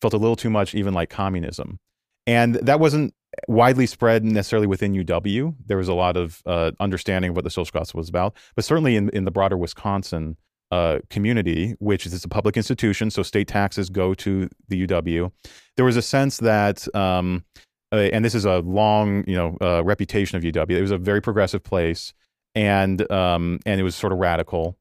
[0.00, 1.78] felt a little too much even like communism.
[2.26, 3.14] And that wasn't
[3.46, 5.54] widely spread necessarily within UW.
[5.66, 8.64] There was a lot of uh, understanding of what the social gospel was about, but
[8.64, 10.36] certainly in, in the broader Wisconsin
[10.70, 15.32] uh, community, which is a public institution, so state taxes go to the UW.
[15.76, 17.44] There was a sense that, um,
[17.92, 20.76] uh, and this is a long, you know, uh, reputation of UW.
[20.76, 22.12] It was a very progressive place,
[22.54, 24.76] and um, and it was sort of radical.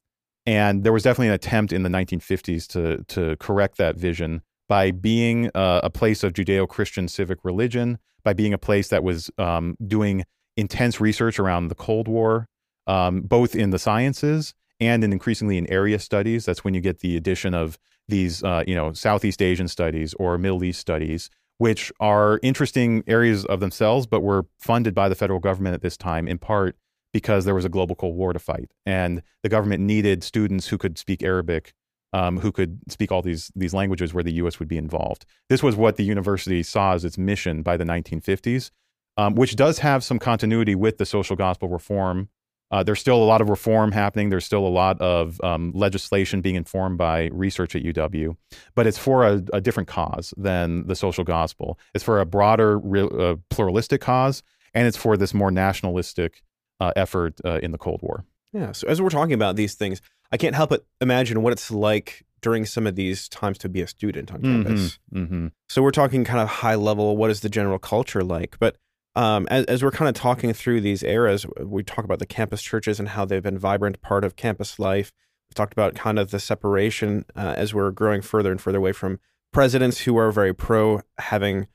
[0.45, 4.91] And there was definitely an attempt in the 1950s to to correct that vision by
[4.91, 9.77] being uh, a place of Judeo-Christian civic religion, by being a place that was um,
[9.85, 10.25] doing
[10.57, 12.47] intense research around the Cold War,
[12.87, 16.45] um, both in the sciences and in increasingly in area studies.
[16.45, 20.37] That's when you get the addition of these, uh, you know, Southeast Asian studies or
[20.37, 25.39] Middle East studies, which are interesting areas of themselves, but were funded by the federal
[25.39, 26.75] government at this time in part
[27.13, 30.77] because there was a global Cold War to fight, and the government needed students who
[30.77, 31.73] could speak Arabic,
[32.13, 34.59] um, who could speak all these these languages where the U.S.
[34.59, 35.25] would be involved.
[35.49, 38.71] This was what the university saw as its mission by the 1950s,
[39.17, 42.29] um, which does have some continuity with the social gospel reform.
[42.69, 44.29] Uh, there's still a lot of reform happening.
[44.29, 48.35] There's still a lot of um, legislation being informed by research at UW,
[48.75, 51.79] but it's for a, a different cause than the social gospel.
[51.93, 54.43] It's for a broader, re- uh, pluralistic cause,
[54.73, 56.43] and it's for this more nationalistic
[56.79, 58.25] uh, effort uh, in the Cold War.
[58.51, 58.73] Yeah.
[58.73, 60.01] So as we're talking about these things,
[60.31, 63.81] I can't help but imagine what it's like during some of these times to be
[63.81, 64.99] a student on campus.
[65.13, 65.47] Mm-hmm, mm-hmm.
[65.69, 67.17] So we're talking kind of high level.
[67.17, 68.57] What is the general culture like?
[68.59, 68.77] But
[69.17, 72.61] um, as, as we're kind of talking through these eras, we talk about the campus
[72.61, 75.11] churches and how they've been vibrant part of campus life.
[75.49, 78.91] We've talked about kind of the separation uh, as we're growing further and further away
[78.91, 79.19] from
[79.51, 81.65] presidents who are very pro having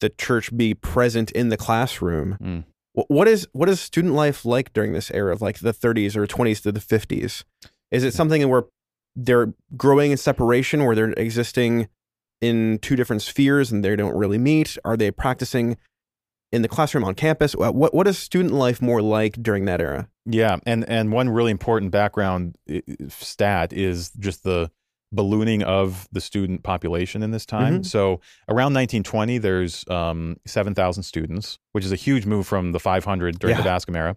[0.00, 2.36] the church be present in the classroom.
[2.42, 2.64] Mm.
[3.06, 6.26] What is what is student life like during this era of like the 30s or
[6.26, 7.44] 20s to the 50s?
[7.92, 8.64] Is it something where
[9.14, 11.88] they're growing in separation, where they're existing
[12.40, 14.76] in two different spheres and they don't really meet?
[14.84, 15.76] Are they practicing
[16.52, 17.54] in the classroom on campus?
[17.54, 20.08] What what is student life more like during that era?
[20.26, 22.56] Yeah, and and one really important background
[23.08, 24.70] stat is just the
[25.12, 27.74] ballooning of the student population in this time.
[27.74, 27.82] Mm-hmm.
[27.82, 33.38] So around 1920, there's um, 7,000 students, which is a huge move from the 500
[33.40, 33.62] during Yeah.
[33.62, 34.16] the Bascom era.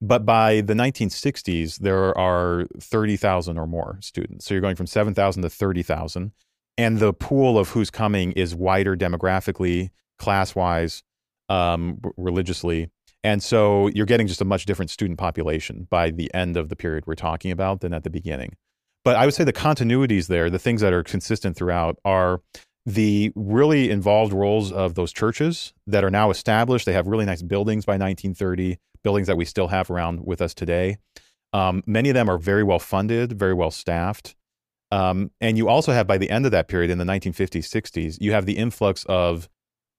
[0.00, 4.46] But by the 1960s, there are 30,000 or more students.
[4.46, 6.32] So you're going from 7,000 to 30,000.
[6.78, 11.02] And the pool of who's coming is wider demographically, class wise,
[11.50, 12.88] um, religiously.
[13.22, 16.76] And so you're getting just a much different student population by the end of the
[16.76, 18.56] period we're talking about than at the beginning.
[19.04, 22.40] But I would say the continuities there, the things that are consistent throughout, are
[22.86, 26.86] the really involved roles of those churches that are now established.
[26.86, 30.54] They have really nice buildings by 1930, buildings that we still have around with us
[30.54, 30.96] today.
[31.52, 34.34] Um, many of them are very well funded, very well staffed.
[34.92, 38.18] Um, and you also have, by the end of that period in the 1950s, 60s,
[38.20, 39.48] you have the influx of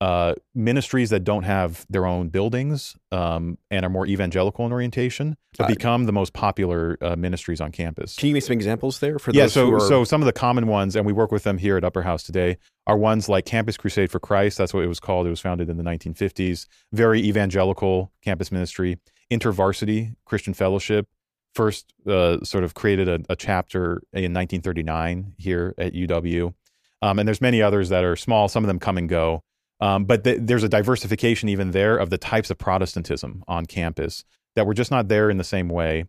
[0.01, 5.37] uh, ministries that don't have their own buildings um, and are more evangelical in orientation,
[5.59, 8.15] Uh, become the most popular uh, ministries on campus.
[8.15, 10.25] Can you give me some examples there for Yeah, those so are so some of
[10.25, 13.29] the common ones, and we work with them here at Upper House today, are ones
[13.29, 14.57] like Campus Crusade for Christ.
[14.57, 15.27] That's what it was called.
[15.27, 16.65] It was founded in the 1950s.
[16.91, 18.97] Very evangelical campus ministry.
[19.31, 21.07] InterVarsity Christian Fellowship
[21.53, 26.55] first uh, sort of created a, a chapter in 1939 here at UW,
[27.03, 28.47] um, and there's many others that are small.
[28.47, 29.43] Some of them come and go,
[29.81, 34.23] um, but th- there's a diversification even there of the types of Protestantism on campus.
[34.55, 36.05] that were just not there in the same way.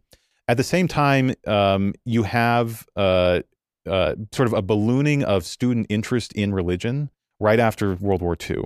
[0.48, 3.40] At the same time, um, you have uh,
[3.86, 8.64] uh, sort of a ballooning of student interest in religion right after World War II.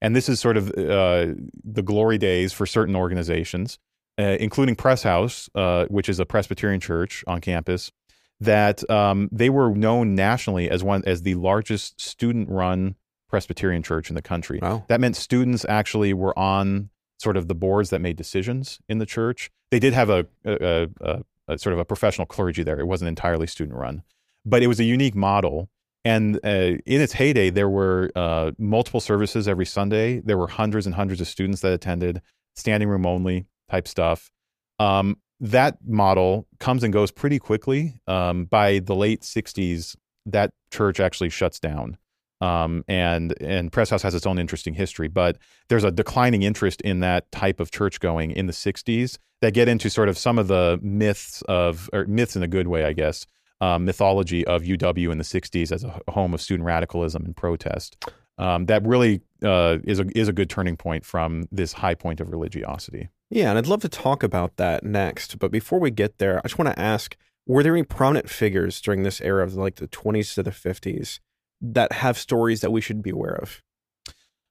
[0.00, 3.78] And this is sort of uh, the glory days for certain organizations,
[4.18, 7.92] uh, including Pres House, uh, which is a Presbyterian church on campus,
[8.40, 12.94] that um, they were known nationally as one as the largest student-run
[13.28, 14.58] Presbyterian church in the country.
[14.60, 14.84] Wow.
[14.88, 19.06] That meant students actually were on sort of the boards that made decisions in the
[19.06, 19.50] church.
[19.70, 22.78] They did have a, a, a, a sort of a professional clergy there.
[22.78, 24.02] It wasn't entirely student-run,
[24.44, 25.68] but it was a unique model.
[26.04, 30.20] And uh, in its heyday, there were uh, multiple services every Sunday.
[30.20, 32.22] There were hundreds and hundreds of students that attended,
[32.54, 34.30] standing room only type stuff.
[34.78, 38.00] Um, that model comes and goes pretty quickly.
[38.06, 41.98] Um, by the late 60s, that church actually shuts down.
[42.40, 46.80] Um, and and Pres House has its own interesting history, but there's a declining interest
[46.82, 50.38] in that type of church going in the 60s that get into sort of some
[50.38, 53.26] of the myths of, or myths in a good way, I guess,
[53.60, 58.04] um, mythology of UW in the 60s as a home of student radicalism and protest.
[58.38, 62.20] Um, that really uh, is a is a good turning point from this high point
[62.20, 63.08] of religiosity.
[63.30, 65.38] Yeah, and I'd love to talk about that next.
[65.40, 67.16] But before we get there, I just want to ask
[67.46, 71.18] were there any prominent figures during this era of like the 20s to the 50s
[71.60, 73.62] that have stories that we should be aware of?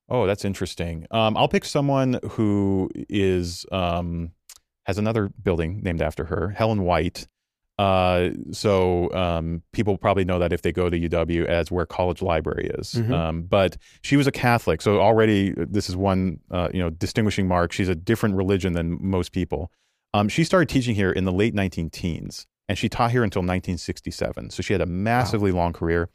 [0.10, 1.06] Oh, that's interesting.
[1.12, 4.32] Um, I'll pick someone who is um,
[4.86, 7.28] has another building named after her, Helen White.
[7.78, 12.22] Uh, so um, people probably know that if they go to UW as where College
[12.24, 12.96] Library is.
[12.96, 13.12] Mhm.
[13.12, 17.48] Um, but she was a Catholic, so already this is one uh, you know distinguishing
[17.48, 17.72] mark.
[17.72, 19.72] She's a different religion than most people.
[20.14, 23.42] Um, she started teaching here in the late 19 teens, and she taught here until
[23.42, 24.50] 1967.
[24.52, 26.10] So she had a massively long career.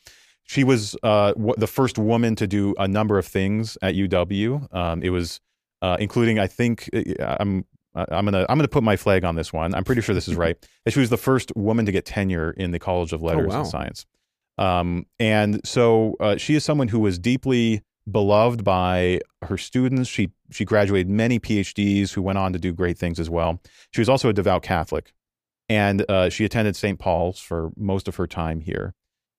[0.53, 4.75] She was uh, w- the first woman to do a number of things at UW.
[4.75, 5.41] Um, it was
[5.81, 9.51] uh, including, I think, uh, I'm I'm gonna I'm gonna put my flag on this
[9.51, 9.75] one.
[9.75, 10.59] I'm pretty sure this is right.
[10.85, 13.61] that she was the first woman to get tenure in the College of Letters wow.
[13.61, 14.05] and Science.
[14.59, 17.81] Um, and so uh, she is someone who was deeply
[18.11, 20.11] beloved by her students.
[20.11, 23.59] She she graduated many PhDs who went on to do great things as well.
[23.93, 25.15] She was also a devout Catholic,
[25.71, 26.99] and uh, she attended St.
[26.99, 28.93] Paul's for most of her time here,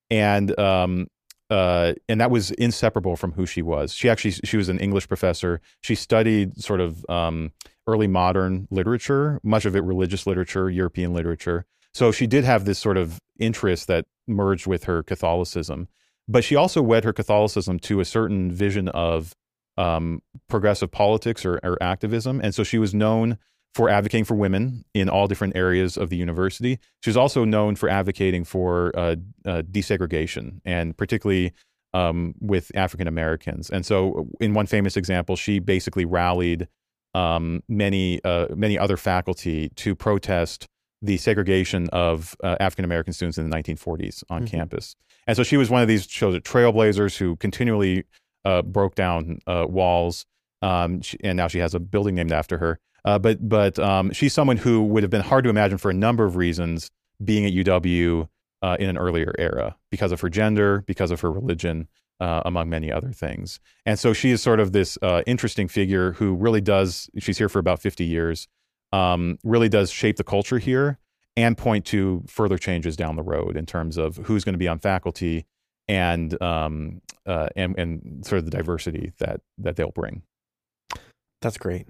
[0.09, 1.07] and um,
[1.49, 3.93] uh, and that was inseparable from who she was.
[3.93, 5.61] She actually she was an English professor.
[5.81, 7.51] She studied sort of um,
[7.85, 11.65] early modern literature, much of it religious literature, European literature.
[11.93, 15.89] So she did have this sort of interest that merged with her Catholicism,
[16.27, 19.33] but she also wed her Catholicism to a certain vision of
[19.77, 23.37] um, progressive politics or, or activism, and so she was known
[23.75, 26.79] for advocating for women in all different areas of the university.
[27.01, 29.15] She was also known for advocating for uh,
[29.45, 31.53] uh, desegregation, and particularly
[31.93, 33.69] um, with African Americans.
[33.69, 36.67] And so, in one famous example, she basically rallied
[37.15, 40.67] um, many uh, many other faculty to protest
[41.01, 44.47] the segregation of uh, African American students in the 1940s on Mhm.
[44.51, 44.95] campus.
[45.27, 48.05] And so she was one of these shows trailblazers who continually
[48.45, 50.25] uh, broke down uh, walls.
[50.61, 52.79] Um, she, and now she has a building named after her.
[53.05, 55.93] Uh, but but um, she's someone who would have been hard to imagine for a
[55.93, 56.89] number of reasons
[57.23, 58.27] being at UW
[58.61, 61.87] uh, in an earlier era because of her gender, because of her religion,
[62.19, 63.59] uh, among many other things.
[63.85, 67.09] And so she is sort of this uh, interesting figure who really does.
[67.19, 68.47] She's here for about fifty years.
[68.93, 70.99] Um, really does shape the culture here
[71.35, 74.67] and point to further changes down the road in terms of who's going to be
[74.67, 75.47] on faculty
[75.87, 80.23] and um, uh, and and sort of the diversity that that they'll bring.
[81.41, 81.87] That's great.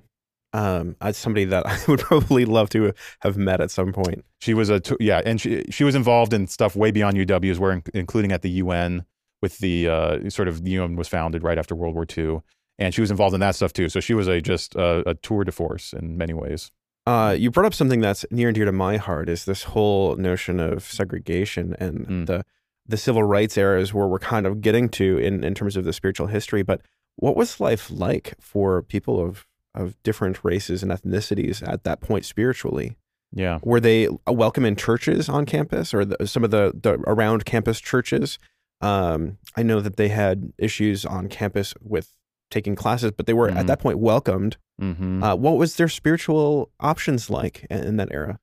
[0.53, 4.23] Um, as somebody that I would probably love to have met at some point.
[4.39, 7.49] She was a t- yeah, and she she was involved in stuff way beyond UW,
[7.51, 9.05] as where including at the UN
[9.41, 12.41] with the uh, sort of the UN was founded right after World War II,
[12.77, 13.89] and she was involved in that stuff too.
[13.89, 16.71] So she was a just uh, a tour de force in many ways.
[17.05, 20.15] Uh, you brought up something that's near and dear to my heart is this whole
[20.15, 22.25] notion of segregation and Mm.
[22.27, 22.45] the
[22.85, 25.93] the civil rights eras where we're kind of getting to in, in terms of the
[25.93, 26.63] spiritual history.
[26.63, 26.81] But
[27.15, 29.45] what was life like for people of
[29.75, 32.95] of different races and ethnicities at that point spiritually?
[33.31, 33.59] Yeah.
[33.63, 37.79] Were they welcome in churches on campus or the, some of the, the around campus
[37.81, 38.37] churches?
[38.81, 42.09] Um, I know that they had issues on campus with
[42.51, 43.55] taking classes, but they were Mhm.
[43.57, 44.57] at that point welcomed.
[44.79, 48.39] hmm Uh, what was their spiritual options like in, in that era?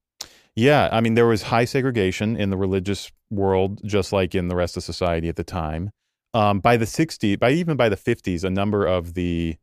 [0.56, 4.56] Yeah, I mean, there was high segregation in the religious world, just like in the
[4.56, 5.90] rest of society at the time.
[6.34, 9.56] Um, by the 60s, by even by the 50s, a number of the,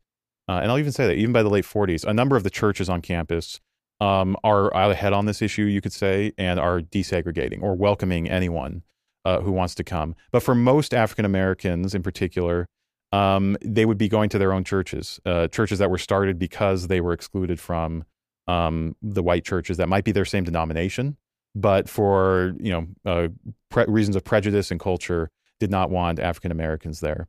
[0.47, 2.49] uh, and I'll even say that even by the late 40s, a number of the
[2.49, 3.59] churches on campus
[3.99, 8.83] um, are ahead on this issue, you could say, and are desegregating or welcoming anyone
[9.25, 10.15] uh, who wants to come.
[10.31, 12.67] But for most African Americans in particular,
[13.11, 16.87] um, they would be going to their own churches, uh, churches that were started because
[16.87, 18.03] they were excluded from
[18.47, 21.17] um, the white churches that might be their same denomination,
[21.55, 23.27] but for you know uh,
[23.69, 25.29] pre- reasons of prejudice and culture,
[25.59, 27.27] did not want African Americans there.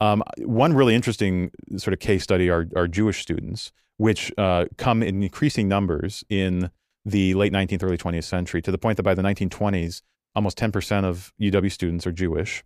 [0.00, 5.02] Um, one really interesting sort of case study are, are Jewish students, which uh, come
[5.02, 6.70] in increasing numbers in
[7.04, 10.02] the late 19th, early 20th century, to the point that by the 1920s,
[10.34, 12.62] almost 10% of UW students are Jewish,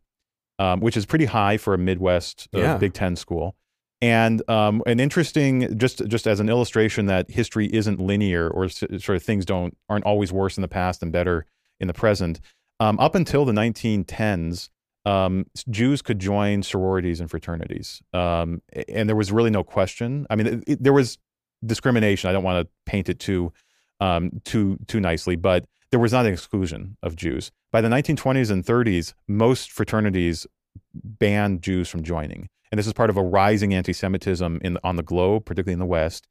[0.58, 2.76] um, which is pretty high for a Midwest uh, Yeah.
[2.76, 3.56] Big Ten school.
[4.00, 8.84] And um, an interesting, just just as an illustration that history isn't linear, or s-
[8.98, 11.46] sort of things don't aren't always worse in the past and better
[11.80, 12.38] in the present.
[12.80, 14.68] Um, up until the 1910s,
[15.06, 20.26] um, Jews could join sororities and fraternities, um, and there was really no question.
[20.30, 21.18] I mean, it, it- there was
[21.64, 22.28] discrimination.
[22.28, 23.52] I don't want to paint it too
[24.00, 27.52] um, too too nicely, but there was not an exclusion of Jews.
[27.70, 30.46] By the 1920s and 30s, most fraternities
[30.92, 35.02] banned Jews from joining, and this is part of a rising anti-Semitism in on the
[35.02, 36.26] globe, particularly in the West.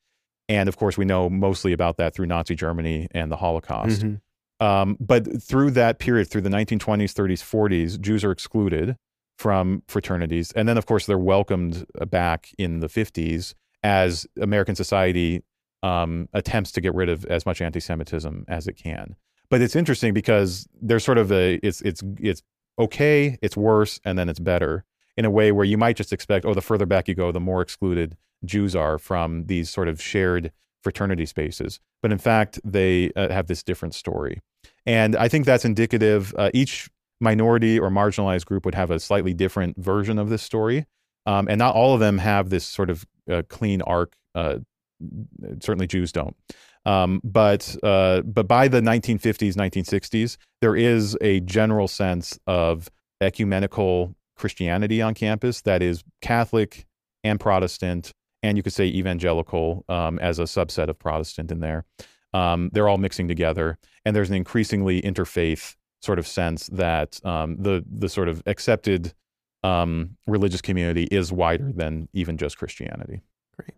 [0.50, 4.02] And of course, we know mostly about that through Nazi Germany and the Holocaust.
[4.04, 4.22] Mhm.
[4.64, 8.96] Um, but through that period, through the 1920s, 30s, 40s, Jews are excluded
[9.38, 10.54] from fraternities.
[10.54, 15.44] And then, of course, they're welcomed back in the 50s as American society
[15.82, 19.18] um, attempts to get rid of as much anti Semitism as it can.
[19.50, 22.42] But it's interesting because there's sort of a it's it's it's
[22.80, 24.86] okay, it's worse, and then it's better
[25.18, 27.40] in a way where you might just expect, oh, the further back you go, the
[27.42, 31.82] more excluded Jews are from these sort of shared fraternity spaces.
[32.02, 34.40] But in fact, they uh, have this different story.
[34.86, 36.34] And I think that's indicative.
[36.38, 36.90] Uh, each
[37.22, 40.86] minority or marginalized group would have a slightly different version of this story.
[41.26, 44.16] Um, and not all of them have this sort of uh, clean arc.
[44.36, 44.60] Uh,
[45.62, 46.36] certainly Jews don't.
[46.86, 52.90] Um, but uh, but by the 1950s, 1960s, there is a general sense of
[53.22, 56.86] ecumenical Christianity on campus that is Catholic
[57.24, 58.12] and Protestant,
[58.42, 61.86] and you could say evangelical um, as a subset of Protestant in there.
[62.34, 67.58] Um, they're all mixing together, and there's an increasingly interfaith sort of sense that um,
[67.60, 69.14] the the sort of accepted
[69.64, 73.22] um, religious community is wider than even just Christianity.
[73.58, 73.76] Great.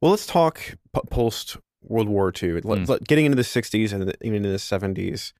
[0.00, 0.58] Well, let's talk
[0.94, 2.54] p- post World War II.
[2.54, 2.88] Let, Mm.
[2.88, 5.32] let- getting into the 60s and the, even into the 70s.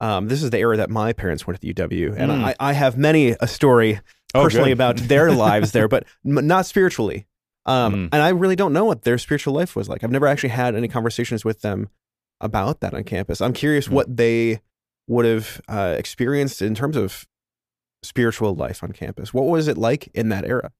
[0.00, 2.44] Um, this is the era that my parents went to the UW, and Mm.
[2.44, 4.00] I, I have many a story
[4.34, 4.72] Oh, personally good.
[4.72, 7.26] about their lives there, but m- not spiritually.
[7.66, 8.08] Um, Mm.
[8.12, 10.02] And I really don't know what their spiritual life was like.
[10.02, 11.90] I've never actually had any conversations with them
[12.42, 13.40] about that on campus.
[13.40, 13.92] I'm curious Mm.
[13.92, 14.60] what they
[15.08, 17.26] would have uh, experienced in terms of
[18.02, 19.32] spiritual life on campus.
[19.32, 20.72] What was it like in that era?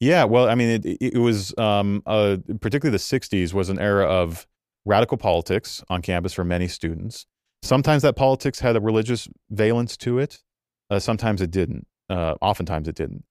[0.00, 3.78] Yeah, well, I mean, it, it it was um, uh, particularly the '60s was an
[3.80, 4.46] era of
[4.84, 7.26] radical politics on campus for many students.
[7.62, 10.40] Sometimes that politics had a religious valence to it.
[10.88, 11.86] Uh, sometimes it didn't.
[12.08, 13.24] Uh, oftentimes it didn't.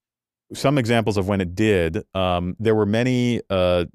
[0.54, 2.04] Some examples of when it did.
[2.14, 3.86] Um, there were many uh,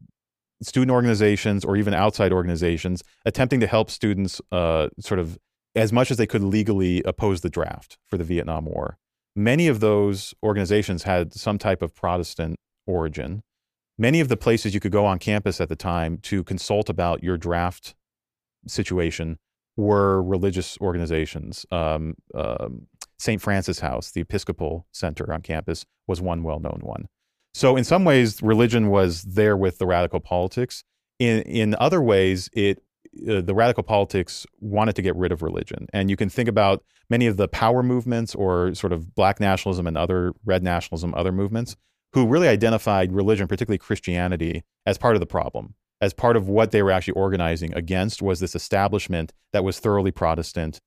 [0.63, 5.39] student organizations or even outside organizations attempting to help students, uh, sort of
[5.75, 8.99] as much as they could legally oppose the draft for the Vietnam War
[9.35, 12.57] many of those organizations had some type of Protestant
[12.87, 13.43] origin.
[13.99, 17.23] Many of the places you could go on campus at the time to consult about
[17.23, 17.95] your draft
[18.67, 19.39] situation
[19.77, 21.65] were religious organizations.
[21.71, 22.89] Um, um,
[23.19, 23.41] St.
[23.41, 27.07] Francis House, the Episcopal Center on campus, was one well known one.
[27.55, 30.85] So, in some ways, religion was there with the radical politics.
[31.19, 32.83] In, in other ways, it
[33.29, 35.87] uh, the radical politics wanted to get rid of religion.
[35.93, 39.87] And you can think about many of the power movements or sort of black nationalism
[39.87, 41.77] and other red nationalism, other movements,
[42.15, 46.71] who really identified religion, particularly Christianity, as part of the problem, as part of what
[46.71, 50.81] they were actually organizing against was this establishment that was thoroughly Protestant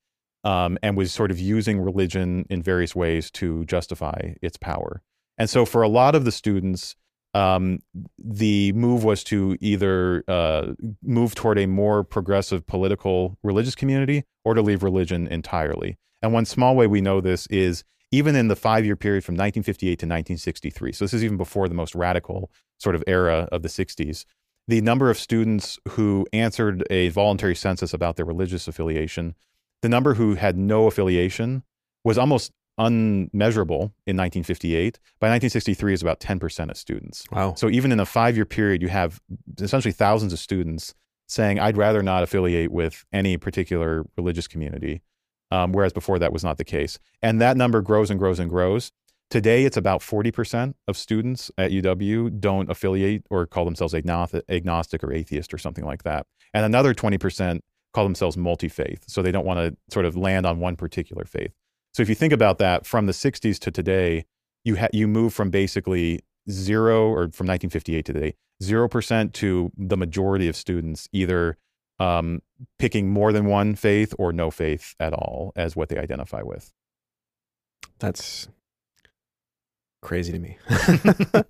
[0.43, 5.03] um, and was sort of using religion in various ways to justify its power.
[5.37, 6.95] And so for a lot of the students,
[7.33, 7.79] um,
[8.17, 10.73] the move was to either uh,
[11.03, 15.97] move toward a more progressive political religious community or to leave religion entirely.
[16.21, 19.33] And one small way we know this is even in the five year period from
[19.33, 20.93] 1958 to 1963.
[20.93, 24.25] So this is even before the most radical sort of era of the 60s.
[24.67, 29.35] The number of students who answered a voluntary census about their religious affiliation,
[29.81, 31.63] the number who had no affiliation
[32.03, 34.99] was almost unmeasurable in 1958.
[35.19, 37.25] By 1963, is about 10% of students.
[37.31, 37.53] Wow.
[37.55, 39.21] So even in a five year period, you have
[39.59, 40.93] essentially thousands of students
[41.27, 45.01] saying, I'd rather not affiliate with any particular religious community,
[45.51, 46.99] um, whereas before that was not the case.
[47.21, 48.91] And that number grows and grows and grows.
[49.31, 55.03] Today, it's about 40% of students at UW don't affiliate or call themselves agnostic, agnostic
[55.03, 56.27] or atheist or something like that.
[56.53, 57.59] And another 20%
[57.93, 59.03] call themselves multi faith.
[59.07, 61.53] So they don't want to sort of land on one particular faith.
[61.95, 64.25] So if you think about that from the 60s to today,
[64.65, 66.19] you ha- you move from basically
[66.51, 71.57] zero or from 1958 to today, zero percent to the majority of students either
[71.99, 72.41] um,
[72.79, 76.73] picking more than one faith or no faith at all as what they identify with.
[77.99, 78.49] That's
[80.01, 80.57] crazy to me.
[80.67, 81.45] that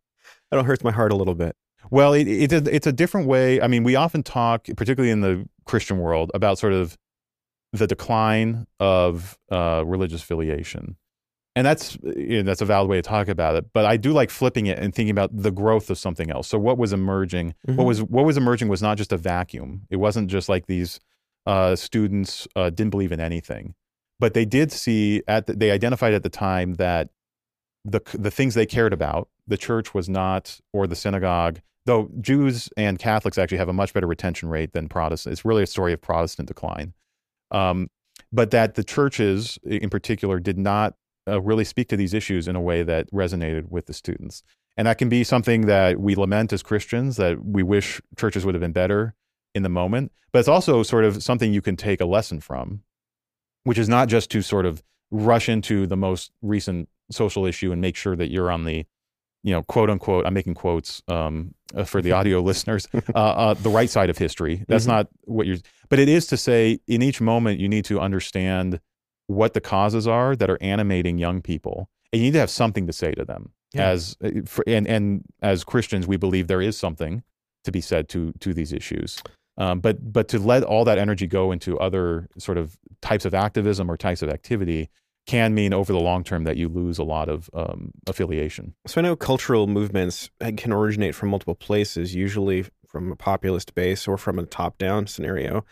[0.51, 1.55] hurts my heart a little bit.
[1.89, 3.61] Well, it, it, it's a different way.
[3.61, 6.99] I mean, we often talk, particularly in the Christian world, about sort of
[7.77, 10.95] the decline of uh, religious affiliation,
[11.55, 13.65] and that's you know, that's a valid way to talk about it.
[13.73, 16.47] But I do like flipping it and thinking about the growth of something else.
[16.47, 17.55] So what was emerging?
[17.67, 17.77] Mm-hmm.
[17.77, 19.83] What was what was emerging was not just a vacuum.
[19.89, 20.99] It wasn't just like these
[21.45, 23.75] uh, students uh, didn't believe in anything,
[24.19, 27.09] but they did see at the, they identified at the time that
[27.85, 31.61] the the things they cared about, the church was not, or the synagogue.
[31.85, 35.39] Though Jews and Catholics actually have a much better retention rate than Protestants.
[35.39, 36.93] It's really a story of Protestant decline.
[37.51, 37.89] Um,
[38.31, 40.95] but that the churches in particular did not
[41.27, 44.43] uh, really speak to these issues in a way that resonated with the students.
[44.77, 48.55] And that can be something that we lament as Christians, that we wish churches would
[48.55, 49.15] have been better
[49.53, 50.11] in the moment.
[50.31, 52.81] But it's also sort of something you can take a lesson from,
[53.63, 57.79] which is not just to sort of rush into the most recent social issue and
[57.79, 58.85] make sure that you're on the
[59.45, 63.53] you know, quote unquote, I'm making quotes um, uh, for the audio listeners, uh, uh,
[63.53, 64.65] the right side of history.
[64.67, 64.93] That's Mhm.
[64.95, 68.79] not what you're, but it is to say in each moment, you need to understand
[69.27, 71.89] what the causes are that are animating young people.
[72.11, 73.51] And you need to have something to say to them.
[73.73, 73.89] Yeah.
[73.89, 77.23] As uh, for, and and as Christians, we believe there is something
[77.65, 79.21] to be said to to these issues.
[79.57, 83.33] Um, but but to let all that energy go into other sort of types of
[83.33, 84.89] activism or types of activity
[85.25, 88.75] can mean over the long term that you lose a lot of um, affiliation.
[88.85, 93.73] So I know cultural movements uh, can originate from multiple places, usually from a populist
[93.75, 95.65] base or from a top-down scenario.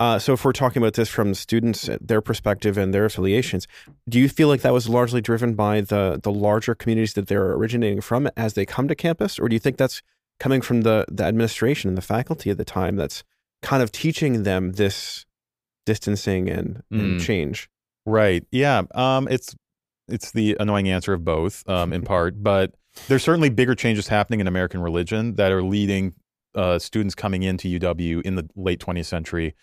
[0.00, 3.66] Uh, so if we're talking about this from students, uh, their perspective and their affiliations,
[4.08, 7.52] do you feel like that was largely driven by the the larger communities that they're
[7.52, 10.02] originating from as they come to campus, or do you think that's
[10.40, 13.22] coming from the the administration and the faculty at the time that's
[13.62, 15.26] kind of teaching them this
[15.86, 17.20] distancing and, and Mm.
[17.20, 17.68] change?
[18.06, 18.44] Right.
[18.50, 18.82] Yeah.
[18.94, 19.54] Um, it's
[20.08, 22.74] it's the annoying answer of both, um, in part, but
[23.08, 26.14] there's certainly bigger changes happening in American religion that are leading
[26.54, 29.54] uh, students coming into UW in the late 20th century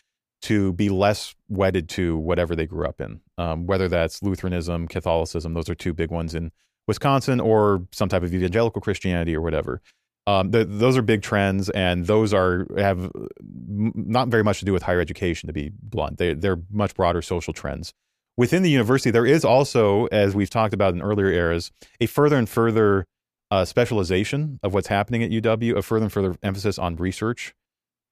[0.42, 5.54] to be less wedded to whatever they grew up in, um, whether that's Lutheranism, Catholicism.
[5.54, 6.52] Those are two big ones in
[6.88, 9.82] Wisconsin, or some type of evangelical Christianity or whatever.
[10.28, 14.74] Um, th- those are big trends, and those are have not very much to do
[14.74, 15.48] with higher education.
[15.48, 17.94] To be blunt, they, they're much broader social trends
[18.38, 22.38] within the university, there is also, as we've talked about in earlier eras, a further
[22.38, 23.06] and further
[23.52, 27.54] uh, specialization of what's happening at UW, a further and further emphasis on research.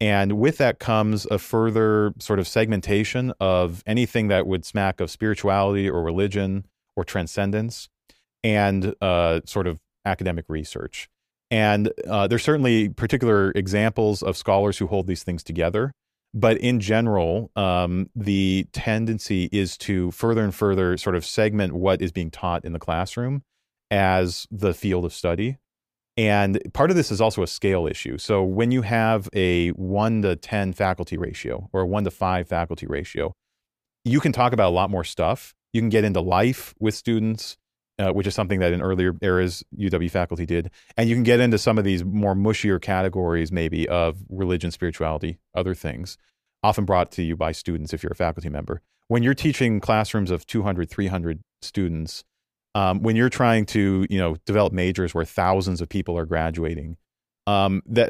[0.02, 5.12] And with that comes a further sort of segmentation of anything that would smack of
[5.12, 6.66] spirituality or religion
[6.96, 7.90] or transcendence
[8.44, 11.10] and uh, sort of academic research.
[11.52, 15.94] And uh, there's certainly particular examples of scholars who hold these things together.
[16.34, 22.02] But in general, um, the tendency is to further and further sort of segment what
[22.02, 23.44] is being taught in the classroom
[23.90, 25.58] as the field of study.
[26.18, 28.18] And part of this is also a scale issue.
[28.18, 32.48] So when you have a one to 10 faculty ratio or a one to five
[32.48, 33.34] faculty ratio,
[34.04, 35.56] you can talk about a lot more stuff.
[35.74, 37.58] You can get into life with students,
[38.00, 40.72] uh, which is something that in earlier eras UW faculty did.
[40.98, 45.38] And you can get into some of these more mushier categories, maybe of religion, spirituality,
[45.54, 46.18] other things,
[46.64, 48.82] often brought to you by students if you're a faculty member.
[49.10, 52.24] When you're teaching classrooms of 200, 300 students,
[52.76, 56.98] um, when you're trying to, you know, develop majors where thousands of people are graduating,
[57.48, 58.10] um, that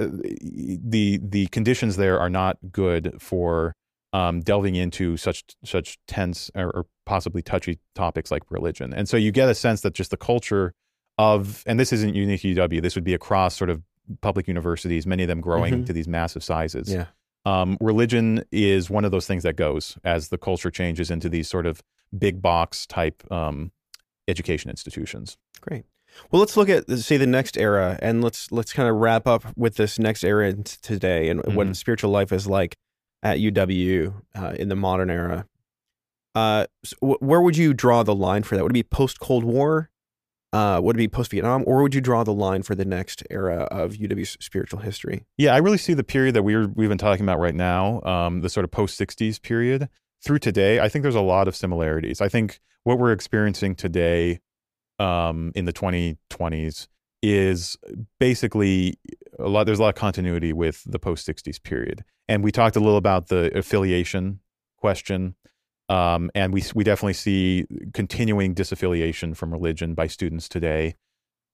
[0.84, 3.74] the the conditions there are not good for
[4.14, 8.94] um, delving into such such tense or, or possibly touchy topics like religion.
[8.94, 10.74] And so you get a sense that just the culture
[11.18, 13.82] of, and this isn't unique to UW, this would be across sort of
[14.22, 15.86] public universities, many of them growing Mhm.
[15.88, 16.92] to these massive sizes.
[16.92, 17.06] Yeah.
[17.46, 21.48] Um, religion is one of those things that goes as the culture changes into these
[21.50, 21.82] sort of
[22.18, 23.72] big box type um,
[24.28, 25.38] education institutions.
[25.62, 25.86] Great.
[26.32, 29.44] Well, let's look at say the next era, and let's let's kind of wrap up
[29.56, 31.76] with this next era today, and what Mhm.
[31.76, 32.76] spiritual life is like
[33.24, 35.46] at UW uh, in the modern era.
[36.36, 38.64] Uh, so wh- where would you draw the line for that?
[38.64, 39.90] Would it be post Cold War?
[40.52, 43.22] Uh, would it be post Vietnam, or would you draw the line for the next
[43.30, 45.24] era of UW's spiritual history?
[45.38, 48.42] Yeah, I really see the period that we're we've been talking about right now, um,
[48.42, 49.90] the sort of post '60s period
[50.24, 50.80] through today.
[50.80, 52.20] I think there's a lot of similarities.
[52.20, 54.40] I think what we're experiencing today
[54.98, 56.88] um, in the 2020s
[57.22, 57.78] is
[58.20, 58.98] basically
[59.40, 59.66] a lot.
[59.66, 62.98] There's a lot of continuity with the post '60s period, and we talked a little
[62.98, 64.40] about the affiliation
[64.78, 65.36] question.
[65.88, 70.96] Um, and we we definitely see continuing disaffiliation from religion by students today.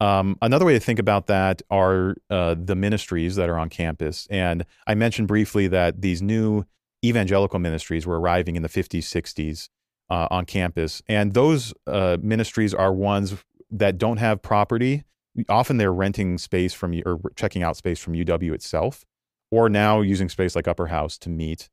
[0.01, 4.27] Um, another way to think about that are uh, the ministries that are on campus.
[4.29, 6.65] And I mentioned briefly that these new
[7.03, 9.69] evangelical ministries were arriving in the 50s, 60s
[10.09, 11.01] uh, on campus.
[11.07, 13.35] And those uh, ministries are ones
[13.71, 15.03] that don't have property.
[15.49, 19.05] Often they're renting space from you or checking out space from UW itself,
[19.51, 21.69] or now using space like Upper House to meet.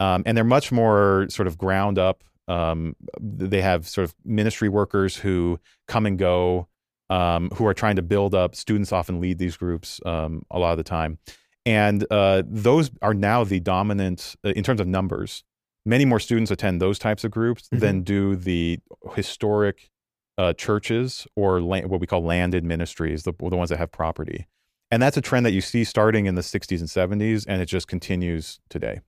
[0.00, 2.24] Um, and they're much more sort of ground up.
[2.48, 5.58] Um, they have sort of ministry workers who
[5.88, 6.68] come and go,
[7.10, 8.54] um, who are trying to build up.
[8.54, 11.18] Students often lead these groups um, a lot of the time.
[11.66, 15.44] And uh, those are now the dominant, uh, in terms of numbers,
[15.86, 17.78] many more students attend those types of groups mm-hmm.
[17.78, 18.80] than do the
[19.14, 19.90] historic
[20.38, 24.46] uh, churches or land, what we call landed ministries, the, the ones that have property.
[24.90, 27.66] And that's a trend that you see starting in the 60s and 70s, and it
[27.66, 29.00] just continues today.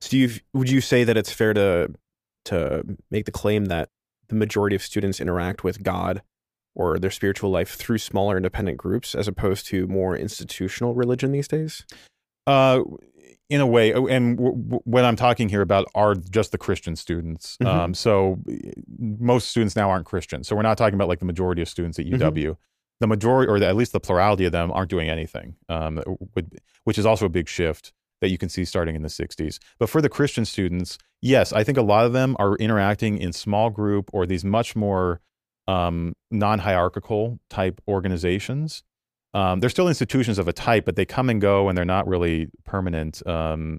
[0.00, 1.92] So, you would you say that it's fair to
[2.46, 3.90] to make the claim that
[4.28, 6.22] the majority of students interact with God
[6.74, 11.48] or their spiritual life through smaller independent groups as opposed to more institutional religion these
[11.48, 11.84] days?
[12.46, 12.82] Uh,
[13.50, 16.58] in a way, oh, and w- w- what I'm talking here about are just the
[16.58, 17.56] Christian students.
[17.62, 17.78] Mm-hmm.
[17.78, 18.38] Um, so
[18.98, 20.44] most students now aren't Christian.
[20.44, 22.32] So we're not talking about like the majority of students at UW.
[22.32, 22.52] Mm-hmm.
[23.00, 26.02] The majority, or the, at least the plurality of them, aren't doing anything, um,
[26.82, 29.58] which is also a big shift that you can see starting in the 60s.
[29.78, 33.32] But for the Christian students, yes, I think a lot of them are interacting in
[33.32, 35.20] small group or these much more
[35.68, 38.82] um, non hierarchical type organizations
[39.34, 42.06] um, they're still institutions of a type, but they come and go and they're not
[42.08, 43.26] really permanent.
[43.26, 43.78] Um,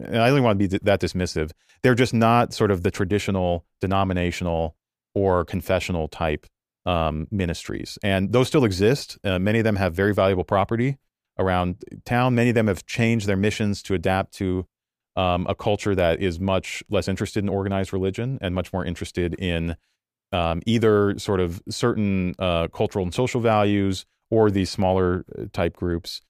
[0.00, 1.50] and I don't want to be that dismissive.
[1.82, 4.76] They're just not sort of the traditional denominational
[5.14, 6.46] or confessional type
[6.86, 7.98] um, ministries.
[8.02, 9.18] And those still exist.
[9.24, 10.98] Uh, many of them have very valuable property
[11.38, 12.34] around town.
[12.34, 14.66] Many of them have changed their missions to adapt to
[15.16, 19.34] um, a culture that is much less interested in organized religion and much more interested
[19.34, 19.76] in
[20.32, 24.04] um, either sort of certain uh, cultural and social values
[24.34, 26.20] or these smaller uh, type groups.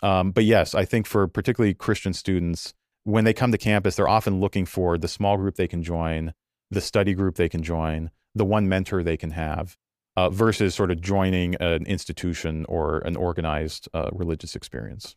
[0.00, 4.08] Um, but yes, I think for particularly Christian students, when they come to campus, they're
[4.08, 6.34] often looking for the small group they can join,
[6.70, 9.76] the study group they can join, the one mentor they can have,
[10.16, 15.16] uh, versus sort of joining an institution or an organized uh, religious experience.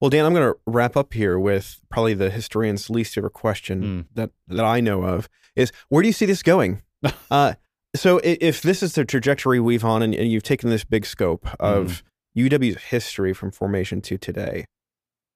[0.00, 3.82] Well, Dan, I'm going to wrap up here with probably the historian's least favorite question
[3.82, 4.06] mm.
[4.14, 6.82] that that I know of is where do you see this going?
[7.30, 7.54] uh,
[7.94, 12.02] so if this is the trajectory we've on and, you've taken this big scope of
[12.36, 12.48] mm.
[12.48, 14.64] UW's history from formation to today,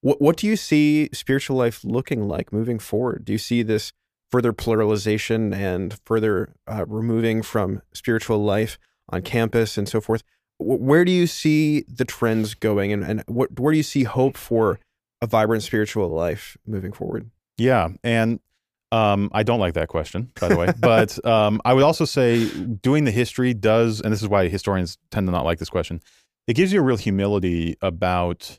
[0.01, 3.25] what what do you see spiritual life looking like moving forward?
[3.25, 3.93] Do you see this
[4.31, 8.79] further pluralization and further uh, removing from spiritual life
[9.09, 10.23] on campus and so forth?
[10.59, 14.37] Where do you see the trends going, and, and what where do you see hope
[14.37, 14.81] for
[15.21, 17.31] a vibrant spiritual life moving forward?
[17.59, 18.41] Yeah, and
[18.93, 20.69] um, I don't like that question, by the way.
[20.79, 24.99] but um, I would also say doing the history does, and this is why historians
[25.11, 26.01] tend to not like this question,
[26.47, 28.59] it gives you a real humility about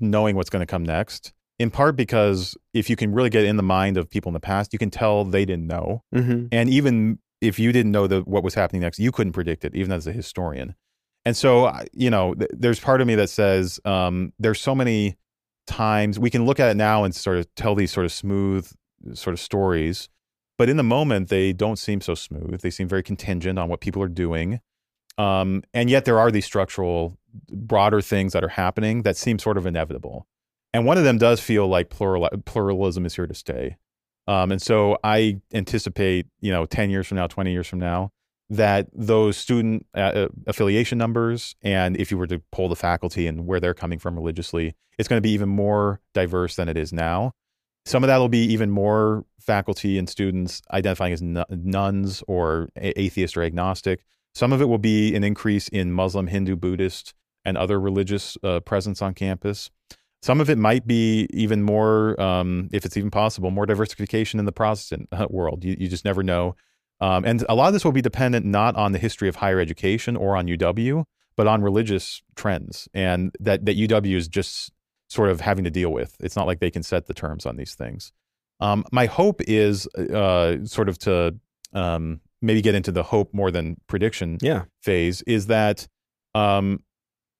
[0.00, 1.32] knowing what's going to come next.
[1.58, 4.40] In part because if you can really get in the mind of people in the
[4.40, 6.02] past, you can tell they didn't know.
[6.14, 6.46] Mm-hmm.
[6.52, 9.74] And even if you didn't know the, what was happening next, you couldn't predict it,
[9.74, 10.74] even as a historian.
[11.26, 15.18] And so, you know, th- there's part of me that says um, there's so many
[15.66, 18.70] times we can look at it now and sort of tell these sort of smooth
[19.14, 20.08] sort of stories.
[20.58, 22.60] But in the moment, they don't seem so smooth.
[22.60, 24.60] They seem very contingent on what people are doing.
[25.16, 27.18] Um, and yet there are these structural,
[27.50, 30.26] broader things that are happening that seem sort of inevitable.
[30.72, 33.76] And one of them does feel like plural, pluralism is here to stay.
[34.26, 38.12] Um, and so I anticipate, you know, 10 years from now, 20 years from now,
[38.48, 43.26] that those student uh, uh affiliation numbers, and if you were to poll the faculty
[43.26, 46.76] and where they're coming from religiously, it's going to be even more diverse than it
[46.76, 47.32] is now.
[47.86, 53.36] Some of that will be even more faculty and students identifying as nones or atheist
[53.36, 54.04] or agnostic.
[54.34, 58.60] Some of it will be an increase in Muslim, Hindu, Buddhist, and other religious uh,
[58.60, 59.70] presence on campus.
[60.22, 64.44] Some of it might be even more, um, if it's even possible, more diversification in
[64.44, 65.64] the Protestant uh, world.
[65.64, 66.56] You, you just never know.
[67.00, 69.58] Um, and a lot of this will be dependent not on the history of higher
[69.58, 71.04] education or on UW,
[71.36, 72.88] but on religious trends.
[72.92, 74.70] And that, that UW is just
[75.10, 76.16] sort of having to deal with.
[76.20, 78.12] It's not like they can set the terms on these things.
[78.60, 81.34] Um, my hope is uh, sort of to
[81.72, 84.64] um, maybe get into the hope more than prediction yeah.
[84.82, 85.86] phase is that
[86.34, 86.82] um,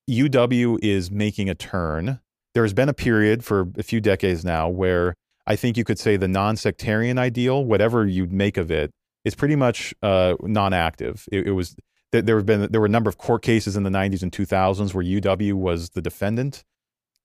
[0.09, 2.21] UW is making a turn.
[2.55, 5.15] There has been a period for a few decades now where
[5.47, 8.91] I think you could say the non-sectarian ideal, whatever you make of it,
[9.25, 11.29] is pretty much uh, non-active.
[11.31, 11.77] It, it was
[12.13, 14.93] there have been there were a number of court cases in the 90s and 2000s
[14.95, 16.65] where UW was the defendant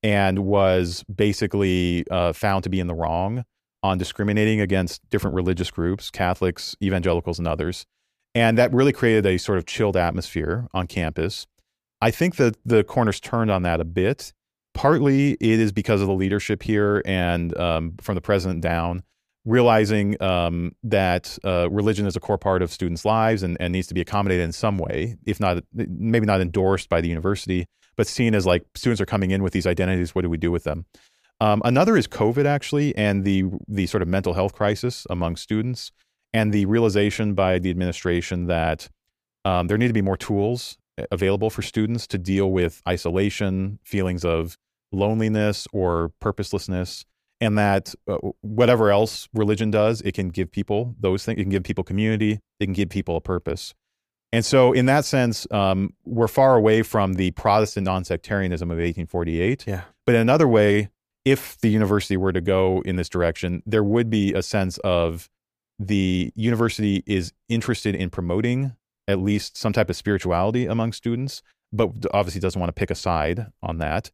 [0.05, 3.43] and was basically uh, found to be in the wrong
[3.81, 7.87] on discriminating against different religious groups, Catholics, evangelicals, and others.
[8.35, 11.47] And that really created a sort of chilled atmosphere on campus.
[12.01, 14.31] I think that the corners turned on that a bit.
[14.75, 19.01] Partly it is because of the leadership here and um, from the president down,
[19.43, 23.87] realizing um, that uh, religion is a core part of students' lives and, and needs
[23.87, 27.65] to be accommodated in some way, if not maybe not endorsed by the university,
[27.97, 30.13] but seen as like students are coming in with these identities.
[30.13, 30.85] What do we do with them?
[31.41, 35.91] Um, another is COVID actually, and the the sort of mental health crisis among students,
[36.33, 38.89] and the realization by the administration that
[39.43, 40.77] um, there need to be more tools
[41.11, 44.57] available for students to deal with isolation, feelings of
[44.91, 47.05] loneliness or purposelessness,
[47.41, 51.39] and that uh, whatever else religion does, it can give people those things.
[51.39, 52.39] It can give people community.
[52.59, 53.73] It can give people a purpose.
[54.31, 59.65] And so, in that sense, um, we're far away from the Protestant non-sectarianism of 1848.
[59.65, 59.83] Yeah.
[60.05, 60.89] But in another way,
[61.23, 65.29] if the university were to go in this direction, there would be a sense of
[65.79, 68.75] the university is interested in promoting
[69.07, 71.41] at least some type of spirituality among students,
[71.73, 74.11] but obviously doesn't want to pick a side on that.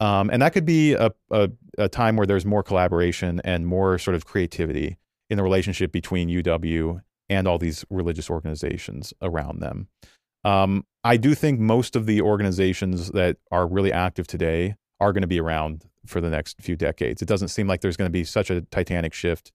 [0.00, 3.98] Um, and that could be a, a, a, time where there's more collaboration and more
[3.98, 4.96] sort of creativity
[5.28, 9.88] in the relationship between UW and all these religious organizations around them.
[10.44, 15.22] Um, I do think most of the organizations that are really active today are going
[15.22, 17.22] to be around for the next few decades.
[17.22, 19.52] It doesn't seem like there's going to be such a titanic shift.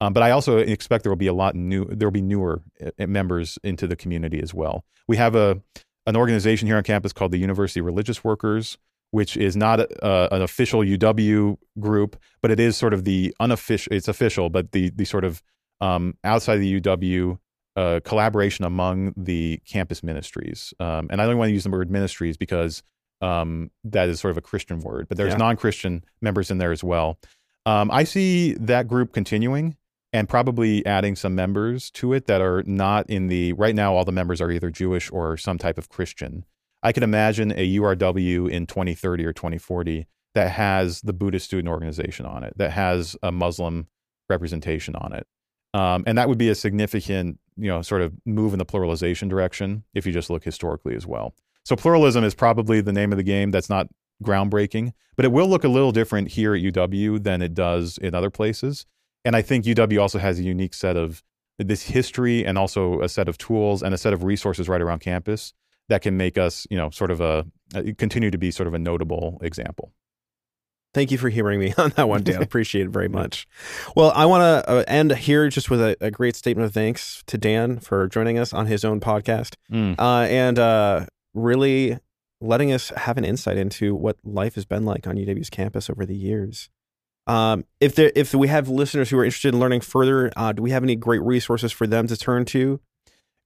[0.00, 1.84] Um, but I also expect there will be a lot new.
[1.86, 4.84] There will be newer uh, members into the community as well.
[5.08, 5.62] We have a
[6.06, 8.76] an organization here on campus called the University Religious Workers,
[9.12, 13.34] which is not a, uh, an official UW group, but it is sort of the
[13.40, 13.92] unofficial.
[13.94, 15.42] It's official, but the the sort of
[15.80, 17.38] um, outside of the UW
[17.76, 20.72] uh, collaboration among the campus ministries.
[20.78, 22.82] Um, and I don't want to use the word ministries because
[23.20, 25.38] um, that is sort of a Christian word, but there's yeah.
[25.38, 27.18] non-Christian members in there as well.
[27.66, 29.76] Um, I see that group continuing
[30.12, 33.94] and probably adding some members to it that are not in the right now.
[33.94, 36.44] All the members are either Jewish or some type of Christian.
[36.82, 42.26] I could imagine a URW in 2030 or 2040 that has the Buddhist student organization
[42.26, 43.88] on it, that has a Muslim
[44.28, 45.26] representation on it.
[45.74, 49.28] Um, and that would be a significant, you know, sort of move in the pluralization
[49.28, 51.34] direction if you just look historically as well.
[51.64, 53.50] So pluralism is probably the name of the game.
[53.50, 53.88] That's not
[54.22, 58.14] groundbreaking, but it will look a little different here at UW than it does in
[58.14, 58.86] other places.
[59.24, 61.24] And I think UW also has a unique set of
[61.58, 65.00] this history and also a set of tools and a set of resources right around
[65.00, 65.54] campus
[65.88, 67.44] that can make us, you know, sort of a,
[67.98, 69.92] continue to be sort of a notable example.
[70.94, 72.42] Thank you for hearing me on that one, Dan.
[72.42, 73.46] Appreciate it very much.
[73.94, 77.22] Well, I want to uh, end here just with a, a, great statement of thanks
[77.26, 79.56] to Dan for joining us on his own podcast.
[79.70, 79.96] Mm.
[79.98, 81.98] Uh, and uh, really
[82.40, 86.06] letting us have an insight into what life has been like on UW's campus over
[86.06, 86.70] the years.
[87.26, 90.62] Um, if there, if we have listeners who are interested in learning further, uh, do
[90.62, 92.80] we have any great resources for them to turn to?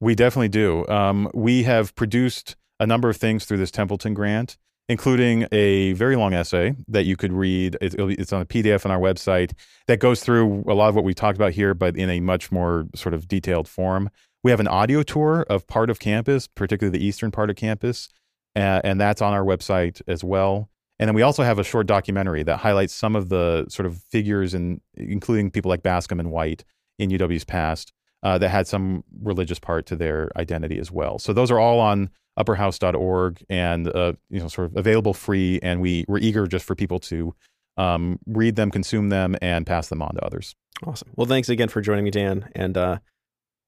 [0.01, 0.87] We definitely do.
[0.89, 4.57] Um, we have produced a number of things through this Templeton grant,
[4.89, 7.77] including a very long essay that you could read.
[7.81, 9.53] It's on a PDF on our website
[9.87, 12.51] that goes through a lot of what we've talked about here, but in a much
[12.51, 14.11] more sort of detailed form.
[14.43, 18.09] We have an audio tour of part of campus, particularly the eastern part of campus,
[18.55, 20.71] and that's on our website as well.
[20.99, 23.99] And then we also have a short documentary that highlights some of the sort of
[24.11, 26.65] figures, and including people like Bascom and White
[26.99, 27.93] in UW's past,
[28.23, 31.19] uh, that had some religious part to their identity as well.
[31.19, 35.81] So those are all on upperhouse.org and uh, you know sort of available free, and
[35.81, 37.35] we we're eager just for people to
[37.77, 40.55] um, read them, consume them, and pass them on to others.
[40.87, 41.11] Awesome.
[41.17, 42.99] Well, thanks again for joining me, Dan, and uh,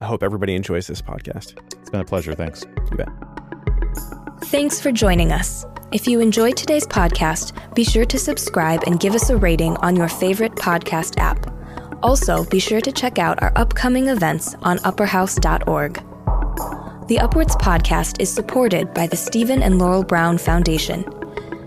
[0.00, 1.58] I hope everybody enjoys this podcast.
[1.80, 2.34] It's been a pleasure.
[2.34, 2.64] Thanks.
[2.90, 3.08] You bet.
[4.44, 5.64] Thanks for joining us.
[5.92, 9.96] If you enjoyed today's podcast, be sure to subscribe and give us a rating on
[9.96, 11.59] your favorite podcast app.
[12.02, 15.94] Also, be sure to check out our upcoming events on upperhouse.org.
[17.08, 21.04] The Upwards podcast is supported by the Stephen and Laurel Brown Foundation.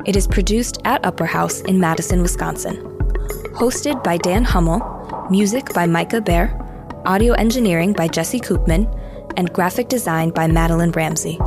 [0.06, 2.78] It is produced at Upper House in Madison, Wisconsin.
[3.54, 6.60] Hosted by Dan Hummel, music by Micah Behr,
[7.06, 8.88] audio engineering by Jesse Koopman,
[9.38, 11.38] and graphic design by Madeline Ramsey.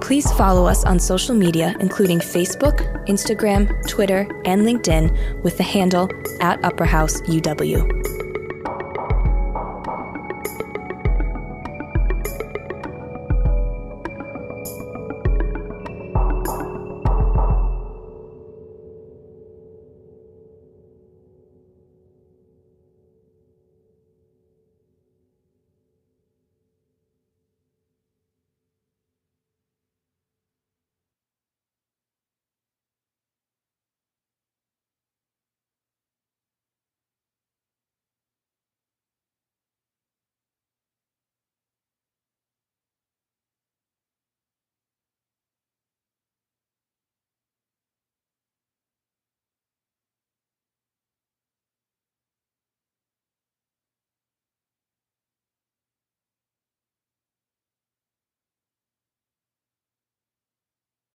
[0.00, 6.08] Please follow us on social media, including Facebook, Instagram, Twitter, and LinkedIn with the handle
[6.40, 8.27] at Upper House UW.